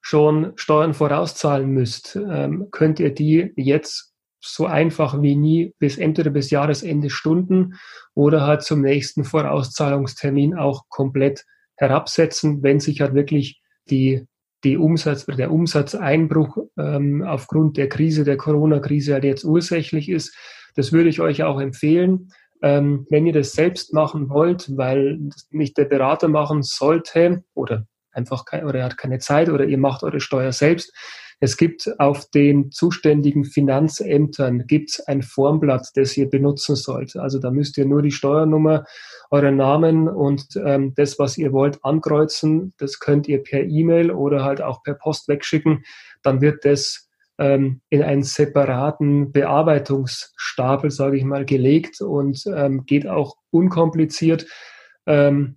[0.00, 6.30] schon Steuern vorauszahlen müsst, ähm, könnt ihr die jetzt so einfach wie nie bis entweder
[6.30, 7.74] bis Jahresende Stunden
[8.14, 11.44] oder halt zum nächsten Vorauszahlungstermin auch komplett
[11.76, 13.60] herabsetzen, wenn sich halt wirklich
[13.90, 14.26] die
[14.64, 20.36] die Umsatz, der Umsatzeinbruch ähm, aufgrund der Krise, der Corona-Krise halt jetzt ursächlich ist.
[20.74, 22.32] Das würde ich euch auch empfehlen.
[22.62, 25.18] Ähm, wenn ihr das selbst machen wollt, weil
[25.50, 29.78] nicht der Berater machen sollte oder einfach kein, oder er hat keine Zeit oder ihr
[29.78, 30.92] macht eure Steuer selbst,
[31.42, 37.16] es gibt auf den zuständigen Finanzämtern gibt's ein Formblatt, das ihr benutzen sollt.
[37.16, 38.84] Also da müsst ihr nur die Steuernummer,
[39.30, 42.74] euren Namen und ähm, das, was ihr wollt, ankreuzen.
[42.76, 45.82] Das könnt ihr per E-Mail oder halt auch per Post wegschicken.
[46.22, 53.06] Dann wird das ähm, in einen separaten Bearbeitungsstapel, sage ich mal, gelegt und ähm, geht
[53.06, 54.46] auch unkompliziert.
[55.06, 55.56] Ähm,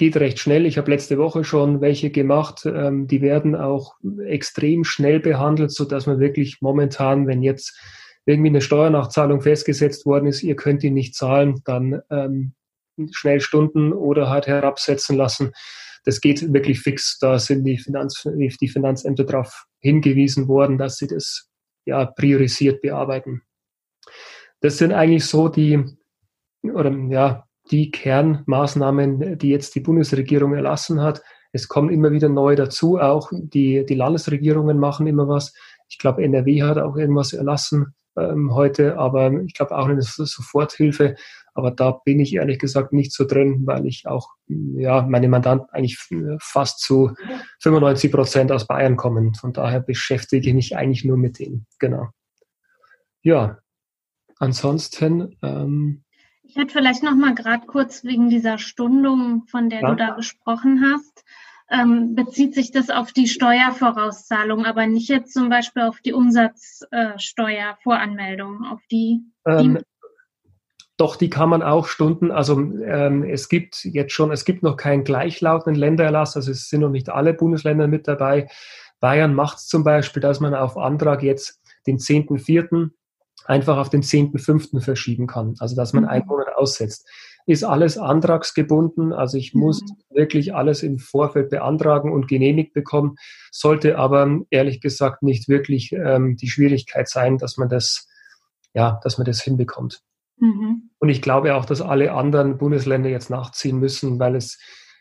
[0.00, 0.64] geht recht schnell.
[0.64, 2.64] Ich habe letzte Woche schon welche gemacht.
[2.64, 7.78] Ähm, die werden auch extrem schnell behandelt, so dass man wirklich momentan, wenn jetzt
[8.24, 12.54] irgendwie eine Steuernachzahlung festgesetzt worden ist, ihr könnt die nicht zahlen, dann ähm,
[13.10, 15.52] schnell Stunden oder halt herabsetzen lassen.
[16.04, 17.18] Das geht wirklich fix.
[17.18, 21.50] Da sind die, Finanz, die Finanzämter darauf hingewiesen worden, dass sie das
[21.84, 23.42] ja priorisiert bearbeiten.
[24.62, 25.84] Das sind eigentlich so die,
[26.62, 31.22] oder ja, die Kernmaßnahmen, die jetzt die Bundesregierung erlassen hat.
[31.52, 35.54] Es kommen immer wieder neu dazu, auch die, die Landesregierungen machen immer was.
[35.88, 37.94] Ich glaube, NRW hat auch irgendwas erlassen.
[38.16, 41.16] ähm, heute, aber ich glaube auch eine Soforthilfe.
[41.54, 45.68] Aber da bin ich ehrlich gesagt nicht so drin, weil ich auch, ja, meine Mandanten
[45.72, 45.98] eigentlich
[46.40, 47.14] fast zu
[47.60, 49.34] 95 Prozent aus Bayern kommen.
[49.34, 51.66] Von daher beschäftige ich mich eigentlich nur mit denen.
[51.78, 52.08] Genau.
[53.22, 53.58] Ja,
[54.38, 55.36] ansonsten.
[55.42, 56.04] Ähm,
[56.50, 59.90] ich hätte vielleicht noch mal gerade kurz wegen dieser Stundung, von der ja.
[59.90, 61.24] du da gesprochen hast.
[61.72, 68.64] Ähm, bezieht sich das auf die Steuervorauszahlung, aber nicht jetzt zum Beispiel auf die Umsatzsteuervoranmeldung,
[68.64, 69.78] auf die, ähm,
[70.96, 72.32] doch, die kann man auch stunden.
[72.32, 76.80] Also ähm, es gibt jetzt schon, es gibt noch keinen gleichlautenden Ländererlass, also es sind
[76.80, 78.48] noch nicht alle Bundesländer mit dabei.
[78.98, 82.90] Bayern macht es zum Beispiel, dass man auf Antrag jetzt den 10.4.
[83.46, 84.80] einfach auf den 10.5.
[84.80, 85.54] verschieben kann.
[85.58, 86.28] Also dass man einen mhm.
[86.28, 87.08] Monat aussetzt.
[87.46, 89.96] Ist alles antragsgebunden, also ich muss mhm.
[90.14, 93.16] wirklich alles im Vorfeld beantragen und genehmigt bekommen,
[93.50, 98.06] sollte aber ehrlich gesagt nicht wirklich ähm, die Schwierigkeit sein, dass man das,
[98.74, 100.02] ja, dass man das hinbekommt.
[100.38, 100.90] Mhm.
[100.98, 104.58] Und ich glaube auch, dass alle anderen Bundesländer jetzt nachziehen müssen, weil es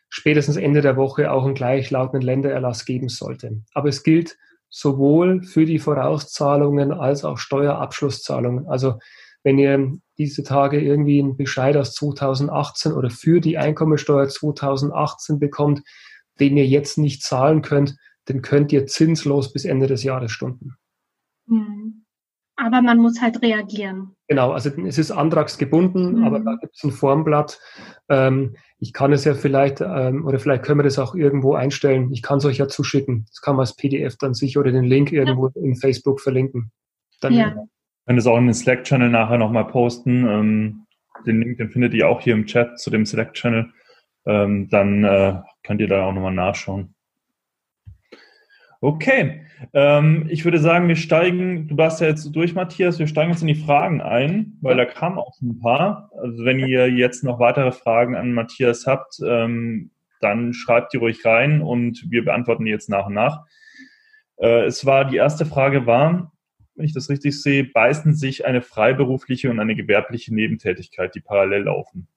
[0.09, 3.61] spätestens Ende der Woche auch einen gleichlautenden Ländererlass geben sollte.
[3.73, 4.37] Aber es gilt
[4.69, 8.67] sowohl für die Vorauszahlungen als auch Steuerabschlusszahlungen.
[8.67, 8.99] Also
[9.43, 15.81] wenn ihr diese Tage irgendwie einen Bescheid aus 2018 oder für die Einkommensteuer 2018 bekommt,
[16.39, 17.95] den ihr jetzt nicht zahlen könnt,
[18.27, 20.75] den könnt ihr zinslos bis Ende des Jahres stunden.
[21.47, 21.98] Mhm.
[22.61, 24.15] Aber man muss halt reagieren.
[24.27, 26.23] Genau, also es ist antragsgebunden, mhm.
[26.23, 27.59] aber da gibt es ein Formblatt.
[28.09, 32.11] Ähm, ich kann es ja vielleicht, ähm, oder vielleicht können wir das auch irgendwo einstellen.
[32.11, 33.25] Ich kann es euch ja zuschicken.
[33.29, 35.61] Das kann man als PDF dann sich oder den Link irgendwo ja.
[35.61, 36.71] in Facebook verlinken.
[37.21, 37.55] Dann ja.
[38.05, 40.27] Können es auch in den Slack-Channel nachher nochmal posten.
[40.27, 40.85] Ähm,
[41.25, 43.71] den Link, den findet ihr auch hier im Chat zu dem Slack-Channel.
[44.25, 46.93] Ähm, dann äh, könnt ihr da auch nochmal nachschauen.
[48.81, 49.41] Okay,
[49.73, 53.41] ähm, ich würde sagen, wir steigen, du warst ja jetzt durch, Matthias, wir steigen jetzt
[53.41, 56.09] in die Fragen ein, weil da kamen auch ein paar.
[56.17, 61.25] Also wenn ihr jetzt noch weitere Fragen an Matthias habt, ähm, dann schreibt die ruhig
[61.25, 63.45] rein und wir beantworten die jetzt nach und nach.
[64.37, 66.31] Äh, es war, die erste Frage war,
[66.75, 71.63] wenn ich das richtig sehe, beißen sich eine freiberufliche und eine gewerbliche Nebentätigkeit, die parallel
[71.63, 72.07] laufen?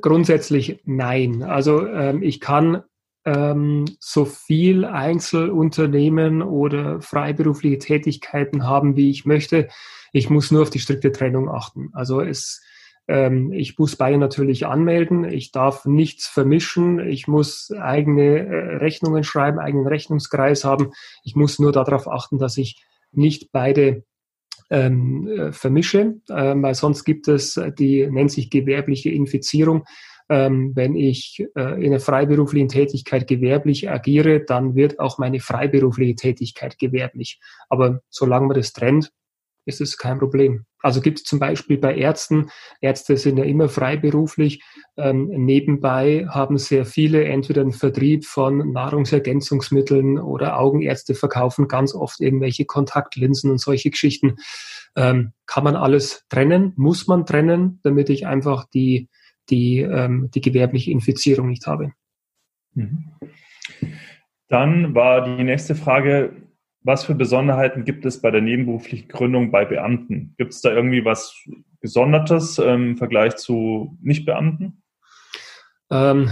[0.00, 1.42] Grundsätzlich nein.
[1.42, 2.84] Also ähm, ich kann
[3.26, 9.68] ähm, so viel Einzelunternehmen oder freiberufliche Tätigkeiten haben, wie ich möchte.
[10.12, 11.90] Ich muss nur auf die strikte Trennung achten.
[11.92, 12.62] Also es,
[13.08, 15.24] ähm, ich muss beide natürlich anmelden.
[15.24, 17.00] Ich darf nichts vermischen.
[17.00, 20.92] Ich muss eigene äh, Rechnungen schreiben, eigenen Rechnungskreis haben.
[21.24, 24.04] Ich muss nur darauf achten, dass ich nicht beide
[24.70, 29.84] ähm, äh, vermische, äh, weil sonst gibt es die nennt sich gewerbliche Infizierung
[30.28, 36.16] ähm, wenn ich äh, in einer freiberuflichen Tätigkeit gewerblich agiere, dann wird auch meine freiberufliche
[36.16, 37.40] Tätigkeit gewerblich.
[37.68, 39.12] Aber solange man das trennt,
[39.66, 40.64] ist es kein Problem.
[40.80, 44.62] Also gibt es zum Beispiel bei Ärzten, Ärzte sind ja immer freiberuflich,
[44.96, 52.20] ähm, nebenbei haben sehr viele entweder einen Vertrieb von Nahrungsergänzungsmitteln oder Augenärzte verkaufen ganz oft
[52.20, 54.36] irgendwelche Kontaktlinsen und solche Geschichten.
[54.94, 56.72] Ähm, kann man alles trennen?
[56.76, 59.08] Muss man trennen, damit ich einfach die
[59.50, 61.92] die, ähm, die gewerbliche Infizierung nicht habe.
[62.74, 63.12] Mhm.
[64.48, 66.32] Dann war die nächste Frage,
[66.82, 70.34] was für Besonderheiten gibt es bei der nebenberuflichen Gründung bei Beamten?
[70.38, 71.34] Gibt es da irgendwie was
[71.80, 74.82] Gesondertes ähm, im Vergleich zu Nichtbeamten?
[75.88, 76.30] Ähm,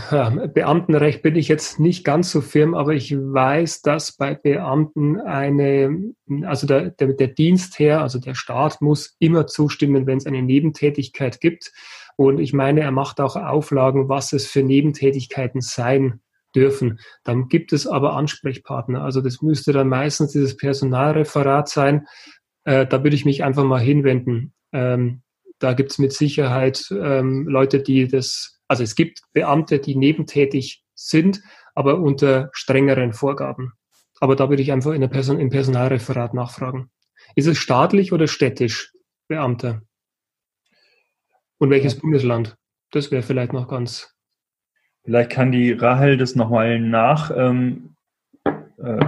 [0.53, 6.13] Beamtenrecht bin ich jetzt nicht ganz so firm, aber ich weiß, dass bei Beamten eine,
[6.43, 11.41] also der, der, der Dienstherr, also der Staat muss immer zustimmen, wenn es eine Nebentätigkeit
[11.41, 11.73] gibt.
[12.17, 16.21] Und ich meine, er macht auch Auflagen, was es für Nebentätigkeiten sein
[16.55, 17.01] dürfen.
[17.25, 19.03] Dann gibt es aber Ansprechpartner.
[19.03, 22.07] Also das müsste dann meistens dieses Personalreferat sein.
[22.65, 24.55] Äh, da würde ich mich einfach mal hinwenden.
[24.73, 25.23] Ähm,
[25.59, 30.85] da gibt es mit Sicherheit ähm, Leute, die das, also es gibt Beamte, die nebentätig
[30.95, 31.43] sind,
[31.75, 33.73] aber unter strengeren Vorgaben.
[34.21, 36.91] Aber da würde ich einfach in der Person, im Personalreferat nachfragen.
[37.35, 38.93] Ist es staatlich oder städtisch,
[39.29, 39.83] Beamter?
[41.65, 42.01] Und welches ja.
[42.01, 42.59] Bundesland?
[42.91, 44.15] Das wäre vielleicht noch ganz.
[45.03, 47.31] Vielleicht kann die Rahel das nochmal nach.
[47.35, 47.97] Ähm,
[48.45, 49.07] äh,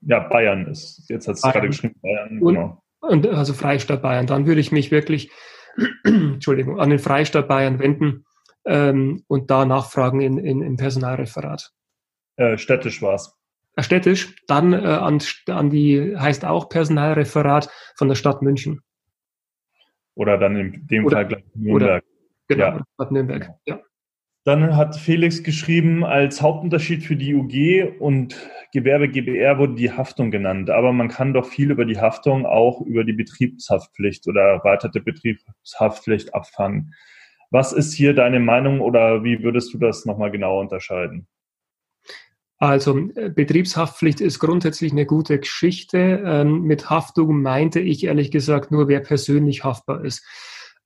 [0.00, 1.08] ja, Bayern ist.
[1.08, 2.42] Jetzt hat es gerade geschrieben, Bayern.
[2.42, 2.82] Und, genau.
[3.02, 4.26] und also Freistaat Bayern.
[4.26, 5.30] Dann würde ich mich wirklich,
[6.02, 8.24] Entschuldigung, an den Freistaat Bayern wenden
[8.64, 11.70] ähm, und da nachfragen in, in, im Personalreferat.
[12.34, 13.32] Äh, städtisch war es.
[13.76, 18.82] Äh, städtisch, dann äh, an, an die, heißt auch Personalreferat von der Stadt München.
[20.14, 21.74] Oder dann in dem oder, Fall gleich Nürnberg.
[21.74, 22.02] Oder,
[22.48, 22.84] genau, ja.
[22.96, 23.80] Bad Nürnberg, ja.
[24.44, 28.36] Dann hat Felix geschrieben, als Hauptunterschied für die UG und
[28.72, 30.68] Gewerbe GBR wurde die Haftung genannt.
[30.68, 36.34] Aber man kann doch viel über die Haftung auch über die Betriebshaftpflicht oder erweiterte Betriebshaftpflicht
[36.34, 36.92] abfangen.
[37.50, 41.28] Was ist hier deine Meinung oder wie würdest du das nochmal genau unterscheiden?
[42.62, 46.22] Also äh, Betriebshaftpflicht ist grundsätzlich eine gute Geschichte.
[46.24, 50.24] Ähm, mit Haftung meinte ich ehrlich gesagt nur, wer persönlich haftbar ist.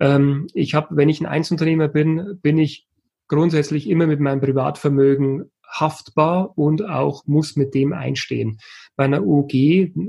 [0.01, 2.87] Ähm, ich habe, wenn ich ein Einzelunternehmer bin, bin ich
[3.29, 8.57] grundsätzlich immer mit meinem Privatvermögen haftbar und auch muss mit dem einstehen.
[8.97, 9.53] Bei einer UG,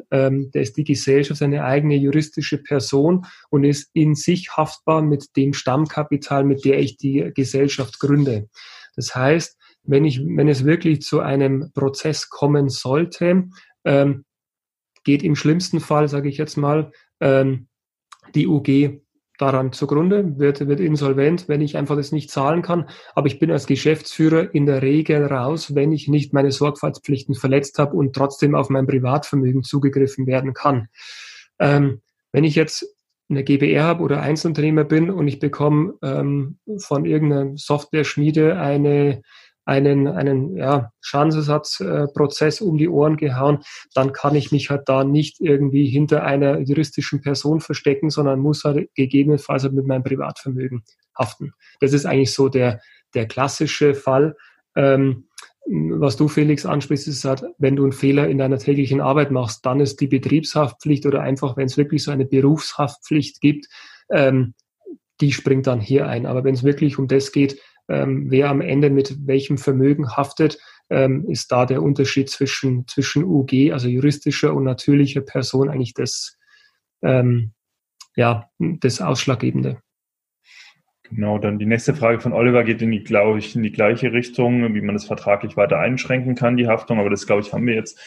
[0.09, 5.35] ähm, da ist die Gesellschaft eine eigene juristische Person und ist in sich haftbar mit
[5.35, 8.47] dem Stammkapital, mit der ich die Gesellschaft gründe.
[8.95, 9.56] Das heißt,
[9.87, 13.45] wenn ich, wenn es wirklich zu einem Prozess kommen sollte,
[13.85, 14.25] ähm,
[15.03, 17.67] geht im schlimmsten Fall, sage ich jetzt mal, ähm,
[18.35, 19.01] die UG
[19.37, 22.89] daran zugrunde, wird, wird insolvent, wenn ich einfach das nicht zahlen kann.
[23.15, 27.77] Aber ich bin als Geschäftsführer in der Regel raus, wenn ich nicht meine Sorgfaltspflichten verletzt
[27.79, 30.89] habe und trotzdem auf mein Privatvermögen zugegriffen werden kann.
[31.59, 32.85] Ähm, wenn ich jetzt
[33.29, 39.21] eine GBR habe oder Einzelunternehmer bin und ich bekomme ähm, von irgendeiner Software-Schmiede eine
[39.67, 43.59] einen, einen ja, Schadensersatzprozess um die Ohren gehauen,
[43.93, 48.63] dann kann ich mich halt da nicht irgendwie hinter einer juristischen Person verstecken, sondern muss
[48.63, 50.83] halt gegebenenfalls halt mit meinem Privatvermögen
[51.17, 51.51] haften.
[51.81, 52.79] Das ist eigentlich so der,
[53.13, 54.35] der klassische Fall.
[54.75, 55.25] Ähm,
[55.69, 59.65] was du, Felix, ansprichst, ist halt, wenn du einen Fehler in deiner täglichen Arbeit machst,
[59.65, 63.67] dann ist die Betriebshaftpflicht oder einfach, wenn es wirklich so eine Berufshaftpflicht gibt,
[64.09, 64.53] ähm,
[65.19, 66.25] die springt dann hier ein.
[66.25, 67.59] Aber wenn es wirklich um das geht,
[67.89, 70.57] ähm, wer am Ende mit welchem Vermögen haftet,
[70.89, 76.37] ähm, ist da der Unterschied zwischen, zwischen UG, also juristischer und natürlicher Person eigentlich das,
[77.01, 77.53] ähm,
[78.15, 79.81] ja, das Ausschlaggebende.
[81.09, 84.11] Genau, dann die nächste Frage von Oliver geht in die, glaube ich, in die gleiche
[84.11, 86.99] Richtung, wie man das vertraglich weiter einschränken kann, die Haftung.
[86.99, 87.97] Aber das, glaube ich, haben wir jetzt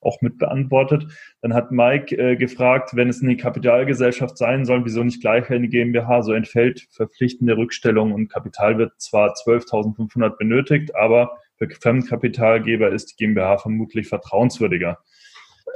[0.00, 1.06] auch mit beantwortet.
[1.42, 5.68] Dann hat Mike äh, gefragt, wenn es eine Kapitalgesellschaft sein soll, wieso nicht gleich eine
[5.68, 6.22] GmbH?
[6.22, 13.16] So entfällt verpflichtende Rückstellung und Kapital wird zwar 12.500 benötigt, aber für Fremdkapitalgeber ist die
[13.16, 14.98] GmbH vermutlich vertrauenswürdiger.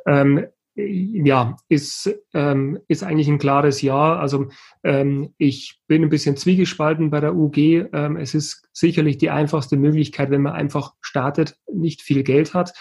[0.06, 0.46] Ähm,
[0.76, 4.16] ja, ist, ähm, ist eigentlich ein klares Ja.
[4.16, 4.48] Also
[4.82, 7.56] ähm, ich bin ein bisschen zwiegespalten bei der UG.
[7.92, 12.72] Ähm, es ist sicherlich die einfachste Möglichkeit, wenn man einfach startet, nicht viel Geld hat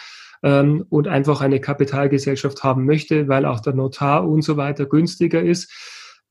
[0.44, 5.42] ähm, und einfach eine Kapitalgesellschaft haben möchte, weil auch der Notar und so weiter günstiger
[5.42, 5.72] ist.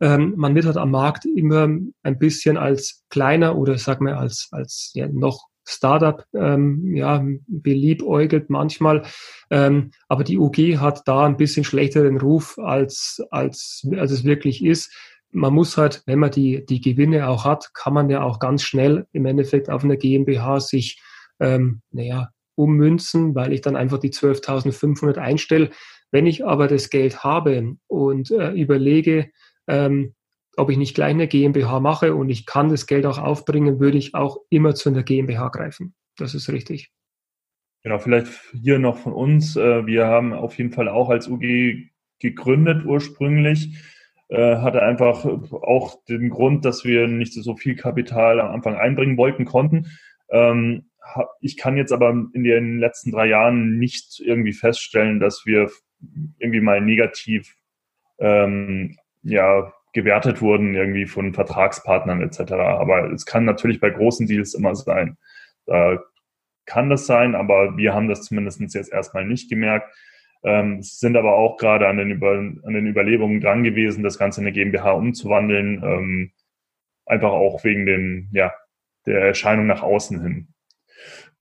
[0.00, 1.68] Ähm, man wird halt am Markt immer
[2.02, 8.50] ein bisschen als kleiner oder sag mal als, als ja, noch Startup ähm, ja, beliebäugelt
[8.50, 9.04] manchmal.
[9.50, 14.64] Ähm, aber die UG hat da ein bisschen schlechteren Ruf, als, als, als es wirklich
[14.64, 14.92] ist.
[15.30, 18.64] Man muss halt, wenn man die, die Gewinne auch hat, kann man ja auch ganz
[18.64, 21.00] schnell im Endeffekt auf einer GmbH sich
[21.40, 25.70] ähm, naja, ummünzen, weil ich dann einfach die 12.500 einstelle.
[26.10, 29.30] Wenn ich aber das Geld habe und äh, überlege,
[29.66, 30.14] ähm,
[30.56, 33.98] ob ich nicht gleich eine GmbH mache und ich kann das Geld auch aufbringen, würde
[33.98, 35.94] ich auch immer zu einer GmbH greifen.
[36.16, 36.92] Das ist richtig.
[37.82, 39.56] Genau, vielleicht hier noch von uns.
[39.56, 41.88] Äh, wir haben auf jeden Fall auch als UG
[42.20, 43.76] gegründet ursprünglich.
[44.28, 49.16] Äh, hatte einfach auch den Grund, dass wir nicht so viel Kapital am Anfang einbringen
[49.16, 49.88] wollten, konnten.
[51.40, 55.70] Ich kann jetzt aber in den letzten drei Jahren nicht irgendwie feststellen, dass wir
[56.38, 57.54] irgendwie mal negativ
[58.18, 62.52] ähm, ja, gewertet wurden, irgendwie von Vertragspartnern etc.
[62.52, 65.16] Aber es kann natürlich bei großen Deals immer sein.
[65.66, 66.02] Da
[66.66, 69.94] kann das sein, aber wir haben das zumindest jetzt erstmal nicht gemerkt.
[70.44, 74.46] Ähm, sind aber auch gerade an den, an den Überlegungen dran gewesen, das Ganze in
[74.46, 75.82] eine GmbH umzuwandeln.
[75.84, 76.32] Ähm,
[77.06, 78.52] einfach auch wegen dem, ja,
[79.06, 80.48] der Erscheinung nach außen hin.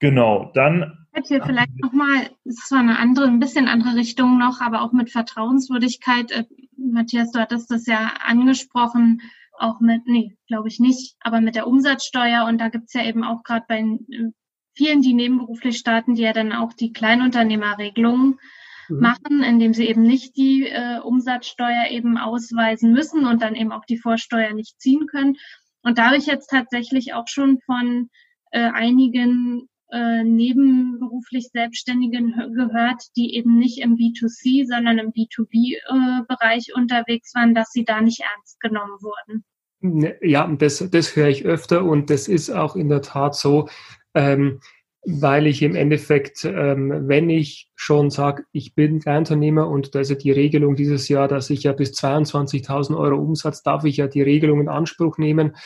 [0.02, 1.06] Genau, dann.
[1.14, 4.82] Ich hätte vielleicht nochmal, es ist zwar eine andere, ein bisschen andere Richtung noch, aber
[4.82, 6.32] auch mit Vertrauenswürdigkeit.
[6.32, 6.44] Äh,
[6.76, 9.22] Matthias, du hattest das ja angesprochen,
[9.56, 12.46] auch mit, nee, glaube ich nicht, aber mit der Umsatzsteuer.
[12.46, 14.32] Und da gibt's ja eben auch gerade bei äh,
[14.74, 18.40] vielen, die nebenberuflich starten, die ja dann auch die Kleinunternehmerregelungen
[18.88, 18.98] mhm.
[19.00, 23.84] machen, indem sie eben nicht die äh, Umsatzsteuer eben ausweisen müssen und dann eben auch
[23.84, 25.36] die Vorsteuer nicht ziehen können.
[25.82, 28.10] Und da habe ich jetzt tatsächlich auch schon von
[28.50, 36.72] äh, einigen äh, nebenberuflich Selbstständigen gehört, die eben nicht im B2C, sondern im B2B-Bereich äh,
[36.72, 39.44] unterwegs waren, dass sie da nicht ernst genommen wurden.
[39.80, 43.68] Ne, ja, das, das höre ich öfter und das ist auch in der Tat so,
[44.14, 44.60] ähm,
[45.04, 50.10] weil ich im Endeffekt, ähm, wenn ich schon sage, ich bin Kleinunternehmer und da ist
[50.10, 54.06] ja die Regelung dieses Jahr, dass ich ja bis 22.000 Euro Umsatz darf ich ja
[54.06, 55.56] die Regelung in Anspruch nehmen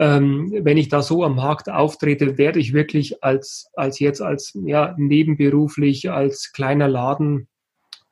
[0.00, 4.58] ähm, wenn ich da so am Markt auftrete, werde ich wirklich als, als jetzt als
[4.64, 7.48] ja, nebenberuflich, als kleiner Laden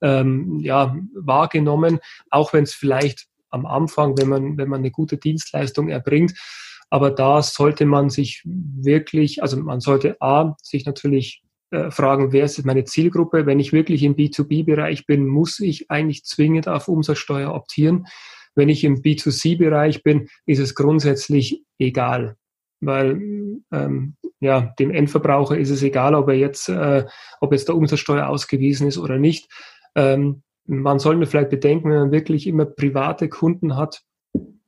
[0.03, 1.99] ähm, ja, wahrgenommen,
[2.30, 6.34] auch wenn es vielleicht am Anfang, wenn man, wenn man eine gute Dienstleistung erbringt,
[6.91, 12.45] aber da sollte man sich wirklich, also man sollte A, sich natürlich äh, fragen, wer
[12.45, 13.47] ist meine Zielgruppe?
[13.47, 18.07] Wenn ich wirklich im B2B-Bereich bin, muss ich eigentlich zwingend auf Umsatzsteuer optieren.
[18.59, 22.37] Wenn ich im B2C-Bereich bin, ist es grundsätzlich egal,
[22.81, 27.05] weil ähm, ja dem Endverbraucher ist es egal, ob er jetzt, äh,
[27.41, 29.49] ob jetzt der Umsatzsteuer ausgewiesen ist oder nicht.
[29.95, 34.03] Ähm, man sollte vielleicht bedenken, wenn man wirklich immer private Kunden hat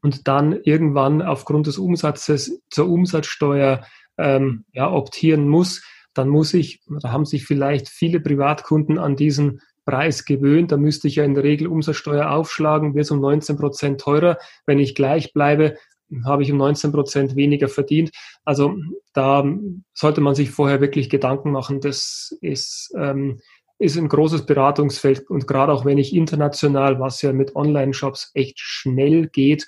[0.03, 3.84] und dann irgendwann aufgrund des Umsatzes zur Umsatzsteuer
[4.18, 5.84] ähm, ja, optieren muss,
[6.14, 10.72] dann muss ich, da haben sich vielleicht viele Privatkunden an diesen Preis gewöhnt.
[10.72, 14.39] Da müsste ich ja in der Regel Umsatzsteuer aufschlagen, wird es um 19 Prozent teurer.
[14.66, 15.76] Wenn ich gleich bleibe,
[16.24, 18.11] habe ich um 19 Prozent weniger verdient.
[18.45, 18.76] Also
[19.12, 19.45] da
[19.93, 21.81] sollte man sich vorher wirklich Gedanken machen.
[21.81, 23.41] Das ist, ähm,
[23.78, 25.31] ist ein großes Beratungsfeld.
[25.31, 29.66] Und gerade auch wenn ich international, was ja mit Online-Shops echt schnell geht,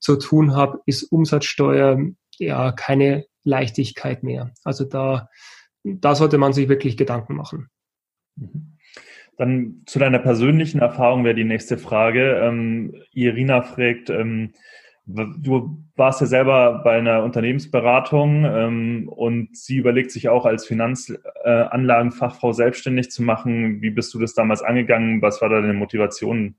[0.00, 1.98] zu tun habe, ist Umsatzsteuer
[2.38, 4.52] ja keine Leichtigkeit mehr.
[4.64, 5.28] Also da
[5.84, 7.68] da sollte man sich wirklich Gedanken machen.
[8.36, 8.73] Mhm.
[9.36, 12.40] Dann zu deiner persönlichen Erfahrung wäre die nächste Frage.
[12.40, 14.52] Ähm, Irina fragt, ähm,
[15.06, 22.50] du warst ja selber bei einer Unternehmensberatung ähm, und sie überlegt sich auch als Finanzanlagenfachfrau
[22.50, 23.82] äh, selbstständig zu machen.
[23.82, 25.20] Wie bist du das damals angegangen?
[25.20, 26.56] Was war da deine Motivation?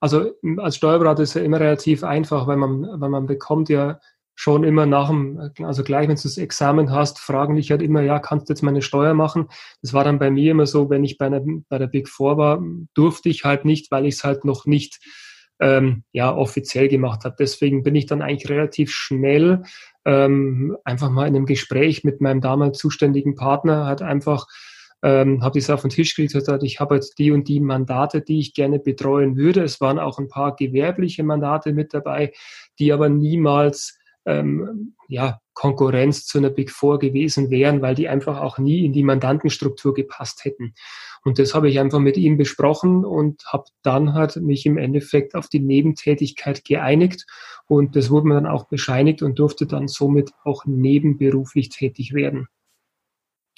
[0.00, 4.00] Also als Steuerberater ist ja immer relativ einfach, weil man, weil man bekommt ja
[4.40, 8.00] schon immer nach dem, also gleich, wenn du das Examen hast, fragen dich halt immer,
[8.00, 9.48] ja, kannst du jetzt meine Steuer machen?
[9.82, 12.38] Das war dann bei mir immer so, wenn ich bei, einer, bei der Big Four
[12.38, 12.62] war,
[12.94, 14.98] durfte ich halt nicht, weil ich es halt noch nicht
[15.60, 17.36] ähm, ja, offiziell gemacht habe.
[17.38, 19.62] Deswegen bin ich dann eigentlich relativ schnell
[20.06, 24.46] ähm, einfach mal in einem Gespräch mit meinem damals zuständigen Partner halt einfach
[25.02, 27.60] ähm, habe ich es auf den Tisch und gesagt, ich habe jetzt die und die
[27.60, 29.62] Mandate, die ich gerne betreuen würde.
[29.62, 32.32] Es waren auch ein paar gewerbliche Mandate mit dabei,
[32.78, 38.40] die aber niemals ähm, ja, Konkurrenz zu einer Big Four gewesen wären, weil die einfach
[38.40, 40.74] auch nie in die Mandantenstruktur gepasst hätten.
[41.22, 45.34] Und das habe ich einfach mit ihm besprochen und habe dann halt mich im Endeffekt
[45.34, 47.26] auf die Nebentätigkeit geeinigt
[47.66, 52.48] und das wurde mir dann auch bescheinigt und durfte dann somit auch nebenberuflich tätig werden.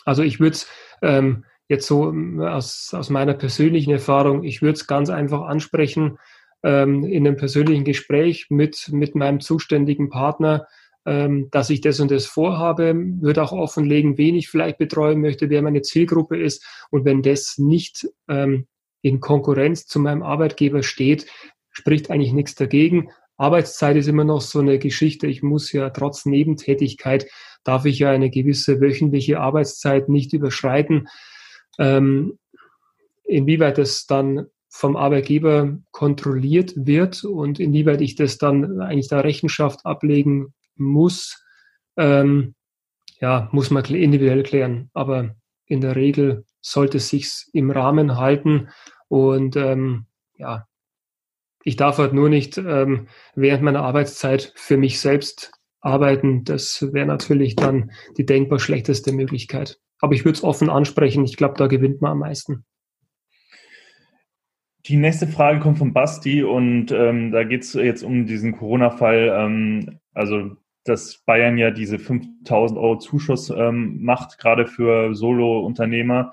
[0.04, 0.66] Also ich würde es
[1.02, 6.18] ähm, jetzt so ähm, aus, aus meiner persönlichen Erfahrung, ich würde es ganz einfach ansprechen,
[6.62, 10.66] ähm, in einem persönlichen Gespräch mit, mit meinem zuständigen Partner,
[11.04, 15.50] ähm, dass ich das und das vorhabe, würde auch offenlegen, wen ich vielleicht betreuen möchte,
[15.50, 16.64] wer meine Zielgruppe ist.
[16.90, 18.66] Und wenn das nicht ähm,
[19.00, 21.26] in Konkurrenz zu meinem Arbeitgeber steht,
[21.70, 23.10] spricht eigentlich nichts dagegen.
[23.36, 25.26] Arbeitszeit ist immer noch so eine Geschichte.
[25.26, 27.26] Ich muss ja trotz Nebentätigkeit,
[27.64, 31.08] darf ich ja eine gewisse wöchentliche Arbeitszeit nicht überschreiten.
[31.78, 32.38] Ähm,
[33.24, 39.84] inwieweit das dann vom Arbeitgeber kontrolliert wird und inwieweit ich das dann eigentlich da Rechenschaft
[39.84, 41.44] ablegen muss,
[41.98, 42.54] ähm,
[43.20, 44.90] ja, muss man individuell klären.
[44.94, 48.70] Aber in der Regel sollte es sich im Rahmen halten
[49.08, 50.06] und ähm,
[50.38, 50.66] ja,
[51.64, 56.44] ich darf halt nur nicht ähm, während meiner Arbeitszeit für mich selbst arbeiten.
[56.44, 59.78] Das wäre natürlich dann die denkbar schlechteste Möglichkeit.
[60.00, 61.24] Aber ich würde es offen ansprechen.
[61.24, 62.64] Ich glaube, da gewinnt man am meisten.
[64.86, 69.32] Die nächste Frage kommt von Basti und ähm, da geht es jetzt um diesen Corona-Fall.
[69.32, 76.32] Ähm, also, dass Bayern ja diese 5000 Euro Zuschuss ähm, macht, gerade für Solo-Unternehmer.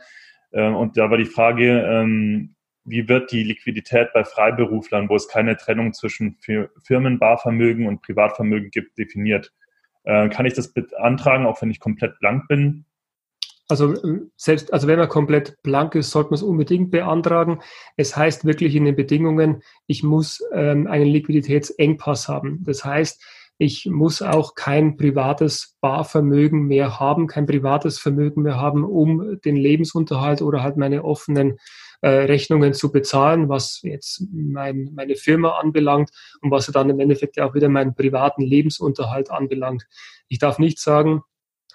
[0.51, 5.27] Ähm, und da war die Frage, ähm, wie wird die Liquidität bei Freiberuflern, wo es
[5.27, 6.37] keine Trennung zwischen
[6.83, 9.53] Firmenbarvermögen und Privatvermögen gibt, definiert?
[10.05, 12.85] Äh, kann ich das beantragen, auch wenn ich komplett blank bin?
[13.69, 17.61] Also ähm, selbst, also wenn man komplett blank ist, sollte man es unbedingt beantragen.
[17.95, 22.63] Es heißt wirklich in den Bedingungen, ich muss ähm, einen Liquiditätsengpass haben.
[22.63, 23.23] Das heißt,
[23.59, 29.57] ich muss auch kein privates Barvermögen mehr haben, kein privates Vermögen mehr haben, um den
[29.57, 31.57] Lebensunterhalt oder halt meine offenen
[32.01, 36.09] äh, Rechnungen zu bezahlen, was jetzt mein, meine Firma anbelangt
[36.41, 39.85] und was dann im Endeffekt auch wieder meinen privaten Lebensunterhalt anbelangt.
[40.29, 41.21] Ich darf nicht sagen,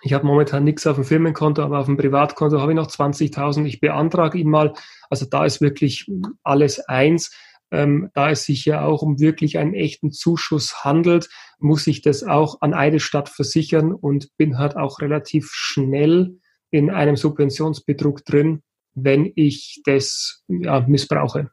[0.04, 3.64] ich habe momentan nichts auf dem Firmenkonto, aber auf dem Privatkonto habe ich noch 20.000.
[3.64, 4.74] Ich beantrage ihn mal.
[5.08, 6.10] Also da ist wirklich
[6.42, 7.34] alles eins.
[7.70, 12.22] Ähm, da es sich ja auch um wirklich einen echten Zuschuss handelt, muss ich das
[12.22, 16.38] auch an eine Stadt versichern und bin halt auch relativ schnell
[16.70, 21.50] in einem Subventionsbetrug drin, wenn ich das ja, missbrauche.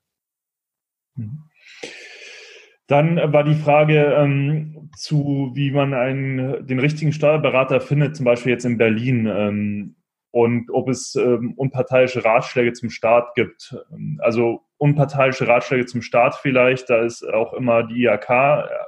[1.15, 1.43] Mhm.
[2.91, 8.51] Dann war die Frage ähm, zu, wie man einen, den richtigen Steuerberater findet, zum Beispiel
[8.51, 9.95] jetzt in Berlin, ähm,
[10.31, 13.77] und ob es ähm, unparteiische Ratschläge zum Staat gibt.
[14.19, 18.29] Also unparteiische Ratschläge zum Staat vielleicht, da ist auch immer die IHK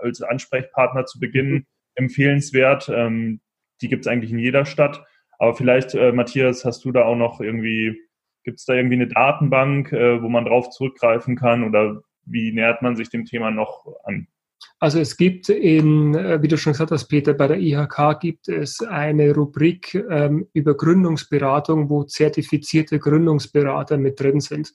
[0.02, 2.92] als Ansprechpartner zu Beginn empfehlenswert.
[2.94, 3.40] Ähm,
[3.82, 5.02] die gibt es eigentlich in jeder Stadt.
[5.40, 7.98] Aber vielleicht, äh, Matthias, hast du da auch noch irgendwie,
[8.44, 12.82] gibt es da irgendwie eine Datenbank, äh, wo man drauf zurückgreifen kann oder wie nähert
[12.82, 14.28] man sich dem Thema noch an?
[14.80, 18.48] Also es gibt in, äh, wie du schon gesagt hast, Peter, bei der IHK gibt
[18.50, 24.74] es eine Rubrik ähm, über Gründungsberatung, wo zertifizierte Gründungsberater mit drin sind.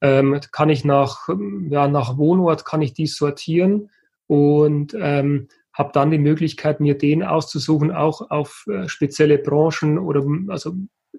[0.00, 1.28] Ähm, kann ich nach,
[1.70, 3.90] ja, nach Wohnort kann ich die sortieren
[4.26, 10.24] und ähm, habe dann die Möglichkeit, mir den auszusuchen, auch auf äh, spezielle Branchen oder
[10.48, 10.74] also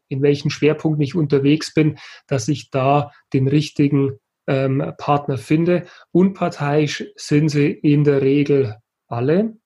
[0.09, 1.97] in welchen Schwerpunkten ich unterwegs bin,
[2.27, 5.85] dass ich da den richtigen ähm, Partner finde.
[6.11, 8.75] Unparteiisch sind sie in der Regel
[9.07, 9.57] alle.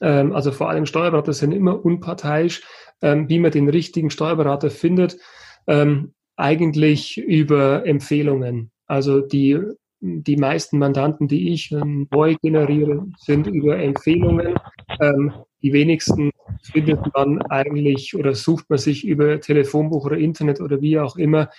[0.00, 2.62] Ähm, also vor allem Steuerberater sind immer unparteiisch.
[3.02, 5.18] Ähm, wie man den richtigen Steuerberater findet,
[5.66, 8.70] ähm, eigentlich über Empfehlungen.
[8.86, 9.60] Also die,
[10.00, 14.54] die meisten Mandanten, die ich ähm, neu generiere, sind über Empfehlungen.
[14.98, 15.30] Ähm,
[15.62, 16.30] die wenigsten
[16.62, 21.50] findet man eigentlich oder sucht man sich über Telefonbuch oder Internet oder wie auch immer.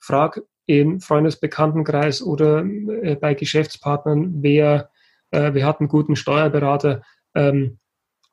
[0.00, 0.40] Frag
[0.78, 4.90] im Freundesbekanntenkreis oder äh, bei Geschäftspartnern, wer,
[5.32, 7.02] äh, wer hat einen guten Steuerberater.
[7.34, 7.78] Ähm,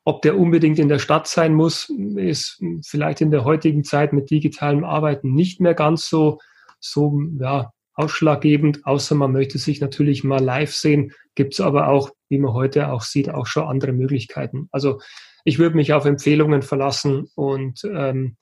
[0.04, 4.30] ob der unbedingt in der Stadt sein muss, ist vielleicht in der heutigen Zeit mit
[4.30, 6.38] digitalem Arbeiten nicht mehr ganz so,
[6.80, 12.10] so ja, ausschlaggebend, außer man möchte sich natürlich mal live sehen, gibt es aber auch,
[12.28, 14.68] wie man heute auch sieht, auch schon andere Möglichkeiten.
[14.70, 15.00] Also
[15.44, 18.36] ich würde mich auf Empfehlungen verlassen und ähm,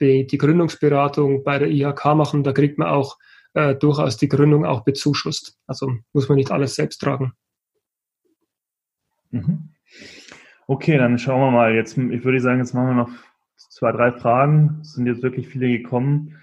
[0.00, 2.42] die Gründungsberatung bei der IHK machen.
[2.42, 3.18] Da kriegt man auch
[3.54, 5.58] äh, durchaus die Gründung auch bezuschusst.
[5.66, 7.32] Also muss man nicht alles selbst tragen.
[9.30, 9.70] Mhm.
[10.66, 11.74] Okay, dann schauen wir mal.
[11.74, 13.10] Jetzt, ich würde sagen, jetzt machen wir noch
[13.56, 14.78] zwei, drei Fragen.
[14.82, 16.36] Es sind jetzt wirklich viele gekommen.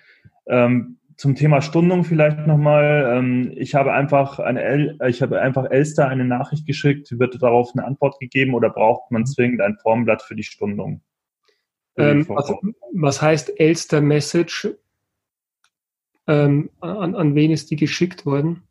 [0.48, 3.14] Ähm, zum Thema Stundung vielleicht nochmal.
[3.16, 7.18] Ähm, ich habe einfach eine El ich habe einfach Elster eine Nachricht geschickt.
[7.20, 11.02] Wird darauf eine Antwort gegeben oder braucht man zwingend ein Formblatt für die Stundung?
[11.98, 12.54] Ähm, was,
[12.94, 14.70] was, heißt Elster Message?
[16.28, 18.64] Ähm, an, an wen ist die geschickt worden?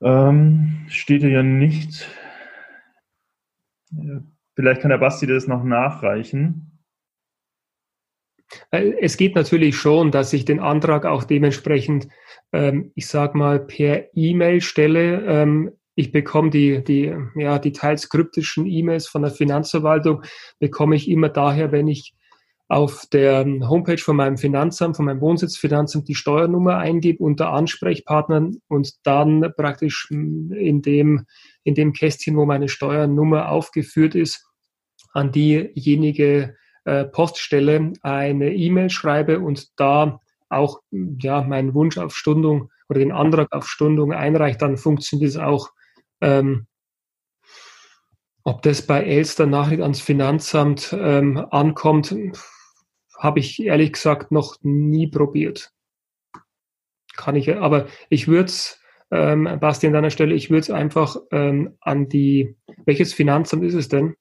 [0.00, 2.08] Ähm, steht hier ja nicht.
[4.54, 6.72] Vielleicht kann der Basti das noch nachreichen.
[8.70, 12.08] Es geht natürlich schon, dass ich den Antrag auch dementsprechend,
[12.52, 15.24] ähm, ich sage mal, per E-Mail stelle.
[15.26, 20.22] Ähm, ich bekomme die, die, ja, die teils kryptischen E-Mails von der Finanzverwaltung,
[20.60, 22.14] bekomme ich immer daher, wenn ich
[22.68, 28.92] auf der Homepage von meinem Finanzamt, von meinem Wohnsitzfinanzamt die Steuernummer eingebe unter Ansprechpartnern und
[29.04, 31.26] dann praktisch in dem,
[31.64, 34.46] in dem Kästchen, wo meine Steuernummer aufgeführt ist,
[35.12, 40.20] an diejenige äh, Poststelle eine E-Mail schreibe und da
[40.50, 45.36] auch ja, meinen Wunsch auf Stundung oder den Antrag auf Stundung einreicht, dann funktioniert es
[45.38, 45.70] auch
[46.20, 46.66] ähm,
[48.44, 52.14] ob das bei Elster Nachricht ans Finanzamt ähm, ankommt,
[53.18, 55.72] habe ich ehrlich gesagt noch nie probiert.
[57.16, 61.16] Kann ich, aber ich würde es, ähm, Basti, an deiner Stelle, ich würde es einfach
[61.32, 64.14] ähm, an die, welches Finanzamt ist es denn?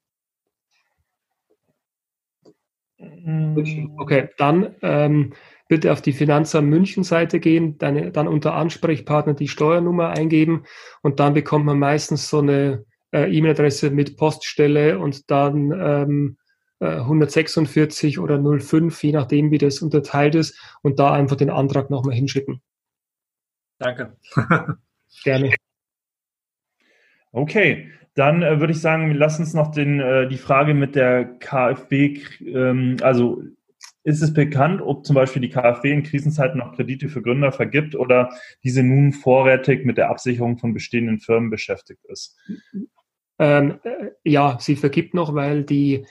[2.98, 3.98] Mm.
[3.98, 5.34] Okay, dann ähm,
[5.68, 10.64] bitte auf die Finanzamt München Seite gehen, dann, dann unter Ansprechpartner die Steuernummer eingeben
[11.02, 16.38] und dann bekommt man meistens so eine äh, E-Mail-Adresse mit Poststelle und dann ähm,
[16.80, 21.90] äh, 146 oder 05, je nachdem, wie das unterteilt ist und da einfach den Antrag
[21.90, 22.62] nochmal hinschicken.
[23.80, 24.16] Danke.
[25.24, 25.54] Gerne.
[27.32, 31.26] Okay, dann äh, würde ich sagen, lass uns noch den, äh, die Frage mit der
[31.26, 33.44] KfW, ähm, also
[34.06, 37.96] ist es bekannt, ob zum Beispiel die KfW in Krisenzeiten noch Kredite für Gründer vergibt
[37.96, 38.30] oder
[38.64, 42.38] diese nun vorrätig mit der Absicherung von bestehenden Firmen beschäftigt ist?
[43.40, 46.06] Ähm, äh, ja, sie vergibt noch, weil die,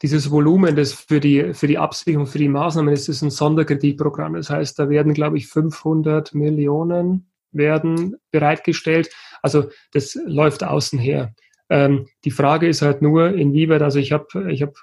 [0.00, 4.34] dieses Volumen, das für die, für die Absicherung, für die Maßnahmen ist, ist ein Sonderkreditprogramm.
[4.34, 9.10] Das heißt, da werden, glaube ich, 500 Millionen werden bereitgestellt.
[9.42, 11.34] Also das läuft außen her.
[11.70, 14.74] Ähm, die Frage ist halt nur, inwieweit, also ich habe ich hab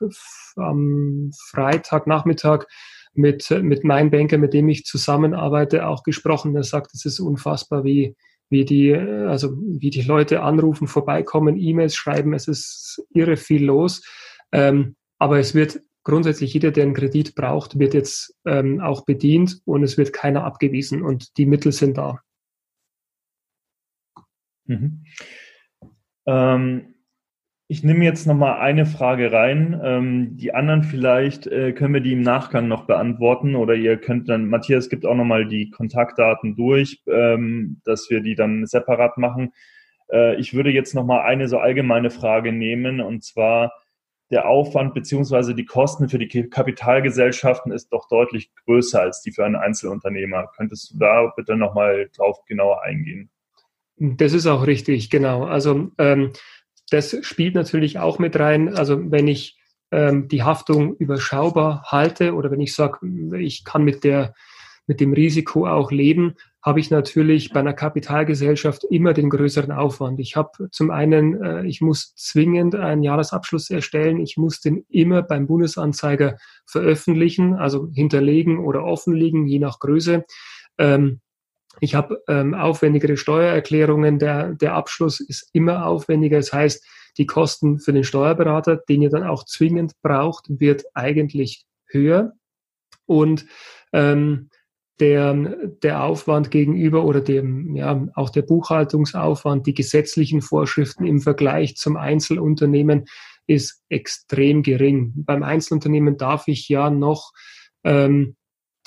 [0.55, 2.65] am Freitagnachmittag
[3.13, 6.53] mit, mit meinem Banker, mit dem ich zusammenarbeite, auch gesprochen.
[6.53, 8.15] Der sagt, es ist unfassbar, wie,
[8.49, 12.33] wie die, also wie die Leute anrufen, vorbeikommen, E-Mails schreiben.
[12.33, 14.03] Es ist irre viel los.
[14.51, 19.59] Ähm, aber es wird grundsätzlich jeder, der einen Kredit braucht, wird jetzt ähm, auch bedient
[19.65, 22.21] und es wird keiner abgewiesen und die Mittel sind da.
[24.65, 25.03] Mhm.
[26.27, 26.93] Ähm,
[27.69, 29.79] ich nehme jetzt noch mal eine Frage rein.
[29.83, 34.29] Ähm, die anderen vielleicht äh, können wir die im Nachgang noch beantworten oder ihr könnt
[34.29, 39.17] dann, Matthias gibt auch noch mal die Kontaktdaten durch, ähm, dass wir die dann separat
[39.17, 39.51] machen.
[40.11, 43.73] Äh, ich würde jetzt noch mal eine so allgemeine Frage nehmen und zwar
[44.31, 49.45] der Aufwand beziehungsweise die Kosten für die Kapitalgesellschaften ist doch deutlich größer als die für
[49.45, 50.51] einen Einzelunternehmer.
[50.55, 53.29] Könntest du da bitte noch mal drauf genauer eingehen?
[53.97, 55.43] Das ist auch richtig, genau.
[55.45, 56.31] Also ähm,
[56.89, 58.75] das spielt natürlich auch mit rein.
[58.75, 59.57] Also wenn ich
[59.91, 62.99] ähm, die Haftung überschaubar halte oder wenn ich sage,
[63.37, 64.33] ich kann mit der
[64.87, 70.19] mit dem Risiko auch leben, habe ich natürlich bei einer Kapitalgesellschaft immer den größeren Aufwand.
[70.19, 74.19] Ich habe zum einen, äh, ich muss zwingend einen Jahresabschluss erstellen.
[74.19, 80.25] Ich muss den immer beim Bundesanzeiger veröffentlichen, also hinterlegen oder offenlegen, je nach Größe.
[80.77, 81.19] Ähm,
[81.79, 84.19] ich habe ähm, aufwendigere Steuererklärungen.
[84.19, 86.37] Der, der Abschluss ist immer aufwendiger.
[86.37, 86.85] Das heißt,
[87.17, 92.33] die Kosten für den Steuerberater, den ihr dann auch zwingend braucht, wird eigentlich höher.
[93.05, 93.45] Und
[93.93, 94.49] ähm,
[94.99, 95.33] der,
[95.83, 101.97] der Aufwand gegenüber oder dem, ja, auch der Buchhaltungsaufwand, die gesetzlichen Vorschriften im Vergleich zum
[101.97, 103.05] Einzelunternehmen
[103.45, 105.13] ist extrem gering.
[105.15, 107.31] Beim Einzelunternehmen darf ich ja noch
[107.83, 108.35] ähm,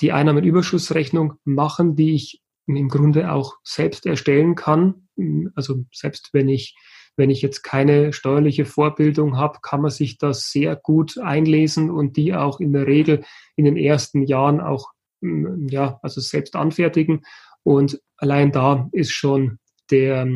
[0.01, 5.07] die Einnahmenüberschussrechnung machen, die ich im Grunde auch selbst erstellen kann.
[5.55, 6.75] Also selbst wenn ich,
[7.17, 12.17] wenn ich jetzt keine steuerliche Vorbildung habe, kann man sich das sehr gut einlesen und
[12.17, 13.23] die auch in der Regel
[13.55, 14.91] in den ersten Jahren auch
[15.21, 17.23] ja, also selbst anfertigen.
[17.63, 19.59] Und allein da ist schon
[19.91, 20.27] der,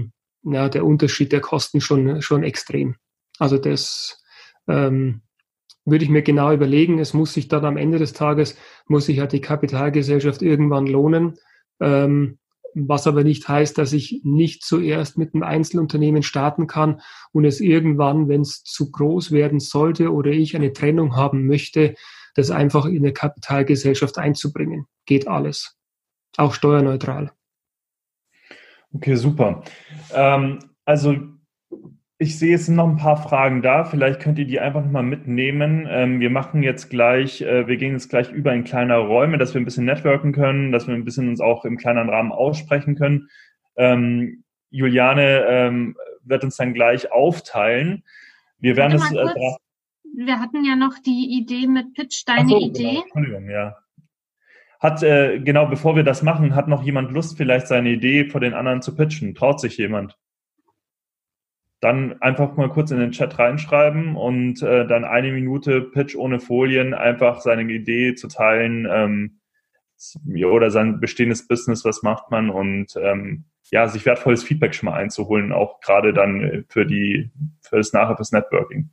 [0.43, 2.95] ja, der Unterschied der Kosten schon, schon extrem.
[3.39, 4.23] Also das
[4.67, 5.21] ähm,
[5.85, 6.99] würde ich mir genau überlegen.
[6.99, 8.57] Es muss sich dann am Ende des Tages,
[8.87, 11.35] muss sich ja die Kapitalgesellschaft irgendwann lohnen.
[11.79, 12.39] Ähm,
[12.75, 17.01] was aber nicht heißt, dass ich nicht zuerst mit einem Einzelunternehmen starten kann
[17.31, 21.95] und es irgendwann, wenn es zu groß werden sollte oder ich eine Trennung haben möchte,
[22.35, 24.87] das einfach in eine Kapitalgesellschaft einzubringen.
[25.05, 25.77] Geht alles.
[26.35, 27.31] Auch steuerneutral.
[28.93, 29.63] Okay, super.
[30.13, 31.15] Ähm, also
[32.17, 33.83] ich sehe, es sind noch ein paar Fragen da.
[33.83, 35.85] Vielleicht könnt ihr die einfach nochmal mitnehmen.
[35.89, 39.53] Ähm, wir machen jetzt gleich, äh, wir gehen jetzt gleich über in kleine Räume, dass
[39.53, 42.95] wir ein bisschen networken können, dass wir ein bisschen uns auch im kleineren Rahmen aussprechen
[42.95, 43.29] können.
[43.75, 48.03] Ähm, Juliane ähm, wird uns dann gleich aufteilen.
[48.59, 49.11] Wir werden es.
[49.11, 49.57] Äh,
[50.17, 52.83] wir hatten ja noch die Idee mit Pitch, deine so, Idee.
[52.83, 53.01] Genau.
[53.01, 53.75] Entschuldigung, ja.
[54.79, 58.39] Hat, äh, genau, bevor wir das machen, hat noch jemand Lust, vielleicht seine Idee vor
[58.39, 59.35] den anderen zu pitchen?
[59.35, 60.17] Traut sich jemand?
[61.85, 66.39] Dann einfach mal kurz in den Chat reinschreiben und äh, dann eine Minute Pitch ohne
[66.39, 69.39] Folien, einfach seine Idee zu teilen ähm,
[70.47, 74.97] oder sein bestehendes Business, was macht man und ähm, ja, sich wertvolles Feedback schon mal
[74.97, 77.29] einzuholen, auch gerade dann für die,
[77.61, 78.89] für das nachher fürs Networking.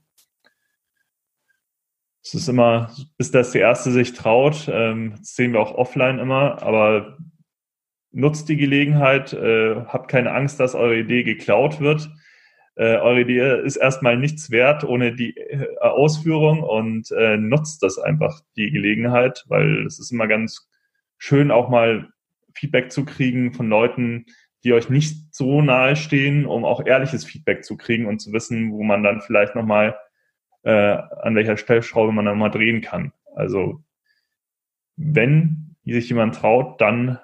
[2.22, 6.18] Es ist immer, bis das der Erste sich traut, ähm, das sehen wir auch offline
[6.18, 7.16] immer, aber
[8.10, 12.10] nutzt die Gelegenheit, äh, habt keine Angst, dass eure Idee geklaut wird.
[12.74, 17.98] Äh, eure Idee ist erstmal nichts wert ohne die äh, Ausführung und äh, nutzt das
[17.98, 20.70] einfach, die Gelegenheit, weil es ist immer ganz
[21.18, 22.08] schön, auch mal
[22.54, 24.26] Feedback zu kriegen von Leuten,
[24.64, 28.72] die euch nicht so nahe stehen, um auch ehrliches Feedback zu kriegen und zu wissen,
[28.72, 29.96] wo man dann vielleicht nochmal
[30.62, 33.12] äh, an welcher Stellschraube man dann mal drehen kann.
[33.34, 33.82] Also
[34.96, 37.18] wenn sich jemand traut, dann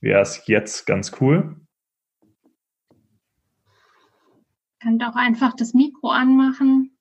[0.00, 1.56] wäre es jetzt ganz cool.
[4.82, 6.96] Könnt auch einfach das Mikro anmachen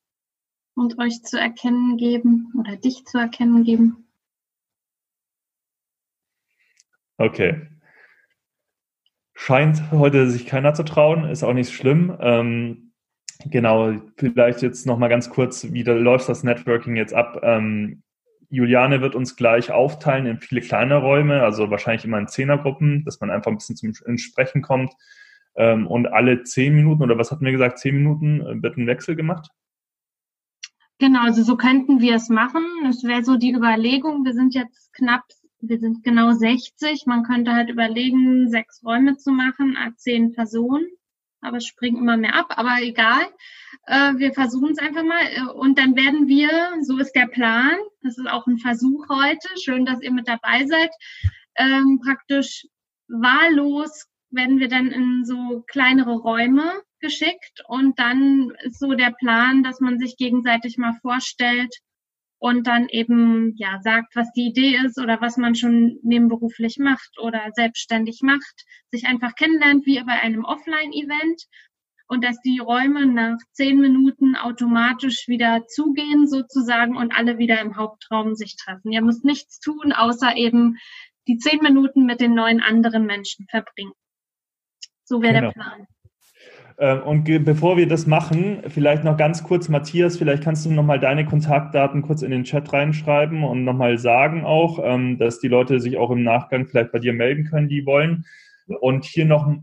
[0.75, 4.07] und euch zu erkennen geben oder dich zu erkennen geben.
[7.17, 7.67] Okay.
[9.33, 12.15] Scheint heute sich keiner zu trauen, ist auch nicht schlimm.
[12.19, 12.91] Ähm,
[13.49, 17.39] Genau, vielleicht jetzt nochmal ganz kurz, wie läuft das Networking jetzt ab?
[17.43, 18.03] Ähm,
[18.49, 23.19] Juliane wird uns gleich aufteilen in viele kleine Räume, also wahrscheinlich immer in Zehnergruppen, dass
[23.19, 24.93] man einfach ein bisschen zum Sprechen kommt.
[25.55, 28.87] Ähm, und alle zehn Minuten, oder was hatten wir gesagt, zehn Minuten äh, wird ein
[28.87, 29.49] Wechsel gemacht?
[30.99, 32.63] Genau, also so könnten wir es machen.
[32.83, 34.23] Das wäre so die Überlegung.
[34.23, 35.23] Wir sind jetzt knapp,
[35.59, 37.05] wir sind genau 60.
[37.07, 40.85] Man könnte halt überlegen, sechs Räume zu machen, zehn Personen
[41.41, 43.23] aber es springen immer mehr ab, aber egal.
[43.87, 46.49] Äh, wir versuchen es einfach mal äh, und dann werden wir,
[46.81, 50.65] so ist der Plan, das ist auch ein Versuch heute, schön, dass ihr mit dabei
[50.65, 50.91] seid,
[51.55, 52.67] ähm, praktisch
[53.07, 59.63] wahllos werden wir dann in so kleinere Räume geschickt und dann ist so der Plan,
[59.63, 61.73] dass man sich gegenseitig mal vorstellt,
[62.41, 67.19] und dann eben ja sagt, was die Idee ist oder was man schon nebenberuflich macht
[67.21, 71.43] oder selbstständig macht, sich einfach kennenlernt wie bei einem Offline-Event
[72.07, 77.77] und dass die Räume nach zehn Minuten automatisch wieder zugehen sozusagen und alle wieder im
[77.77, 78.91] Hauptraum sich treffen.
[78.91, 80.77] Ihr müsst nichts tun, außer eben
[81.27, 83.93] die zehn Minuten mit den neuen anderen Menschen verbringen.
[85.03, 85.47] So wäre genau.
[85.47, 85.87] der Plan.
[86.81, 90.99] Ähm, und bevor wir das machen, vielleicht noch ganz kurz, Matthias, vielleicht kannst du nochmal
[90.99, 95.79] deine Kontaktdaten kurz in den Chat reinschreiben und nochmal sagen auch, ähm, dass die Leute
[95.79, 98.25] sich auch im Nachgang vielleicht bei dir melden können, die wollen.
[98.79, 99.53] Und hier noch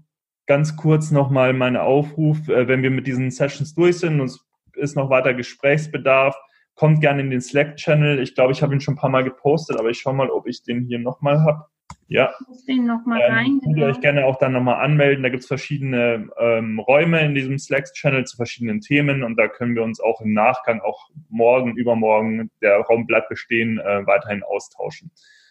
[0.47, 4.47] ganz kurz nochmal mein Aufruf, äh, wenn wir mit diesen Sessions durch sind und es
[4.75, 6.37] ist noch weiter Gesprächsbedarf,
[6.77, 8.21] kommt gerne in den Slack-Channel.
[8.21, 10.47] Ich glaube, ich habe ihn schon ein paar Mal gepostet, aber ich schaue mal, ob
[10.47, 11.65] ich den hier nochmal habe.
[12.09, 12.35] Ja.
[12.67, 13.61] Ich nochmal ähm, rein.
[13.63, 13.87] Könnt ihr genau.
[13.87, 15.23] euch gerne auch dann nochmal anmelden.
[15.23, 19.75] Da gibt es verschiedene ähm, Räume in diesem Slack-Channel zu verschiedenen Themen und da können
[19.75, 25.11] wir uns auch im Nachgang, auch morgen, übermorgen, der Raum bleibt bestehen, äh, weiterhin austauschen.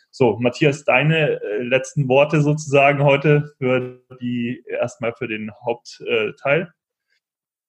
[0.10, 6.74] So, Matthias, deine äh, letzten Worte sozusagen heute für die, erstmal für den Hauptteil.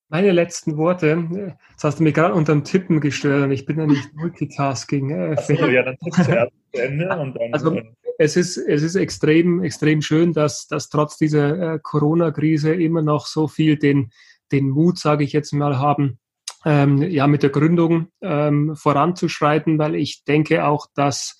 [0.08, 3.78] Meine letzten Worte, das hast du mir gerade unter dem Tippen gestört und ich bin
[3.78, 5.10] ja nicht Multitasking.
[5.10, 7.52] Äh, so, ja, dann tippst du erst zu Ende und dann.
[7.52, 7.84] Also, äh,
[8.18, 13.26] es ist, es ist extrem, extrem schön, dass, dass trotz dieser äh, Corona-Krise immer noch
[13.26, 14.10] so viel den,
[14.50, 16.18] den Mut, sage ich jetzt mal, haben,
[16.64, 21.38] ähm, ja, mit der Gründung ähm, voranzuschreiten, weil ich denke auch, dass,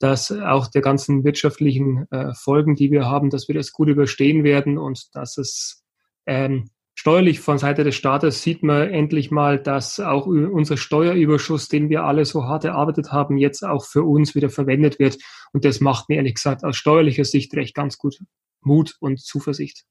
[0.00, 4.42] dass auch der ganzen wirtschaftlichen äh, Folgen, die wir haben, dass wir das gut überstehen
[4.42, 5.84] werden und dass es
[6.26, 6.68] ähm,
[7.08, 12.04] steuerlich von Seite des Staates sieht man endlich mal, dass auch unser Steuerüberschuss, den wir
[12.04, 15.16] alle so hart erarbeitet haben, jetzt auch für uns wieder verwendet wird.
[15.54, 18.18] Und das macht mir ehrlich gesagt aus steuerlicher Sicht recht ganz gut
[18.60, 19.84] Mut und Zuversicht.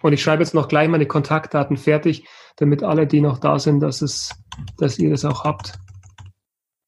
[0.00, 2.26] Und ich schreibe jetzt noch gleich meine Kontaktdaten fertig,
[2.56, 4.30] damit alle, die noch da sind, dass es,
[4.78, 5.74] dass ihr das auch habt.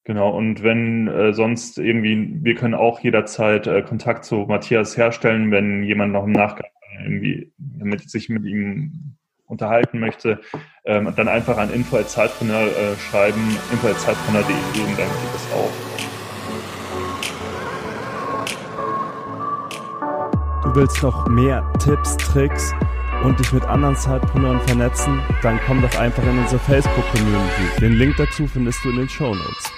[0.05, 5.51] Genau, und wenn äh, sonst irgendwie, wir können auch jederzeit äh, Kontakt zu Matthias herstellen,
[5.51, 6.71] wenn jemand noch im Nachgang
[7.03, 9.17] irgendwie mit, sich mit ihm
[9.47, 10.41] unterhalten möchte,
[10.85, 15.71] ähm, dann einfach an info.zeitpreneur äh, schreiben, info.zeitpreneur.de und dann geht es auch.
[20.65, 22.73] Du willst noch mehr Tipps, Tricks
[23.25, 25.21] und dich mit anderen Zeitpreneuren vernetzen?
[25.43, 27.81] Dann komm doch einfach in unsere Facebook-Community.
[27.81, 29.73] Den Link dazu findest du in den Show Notes.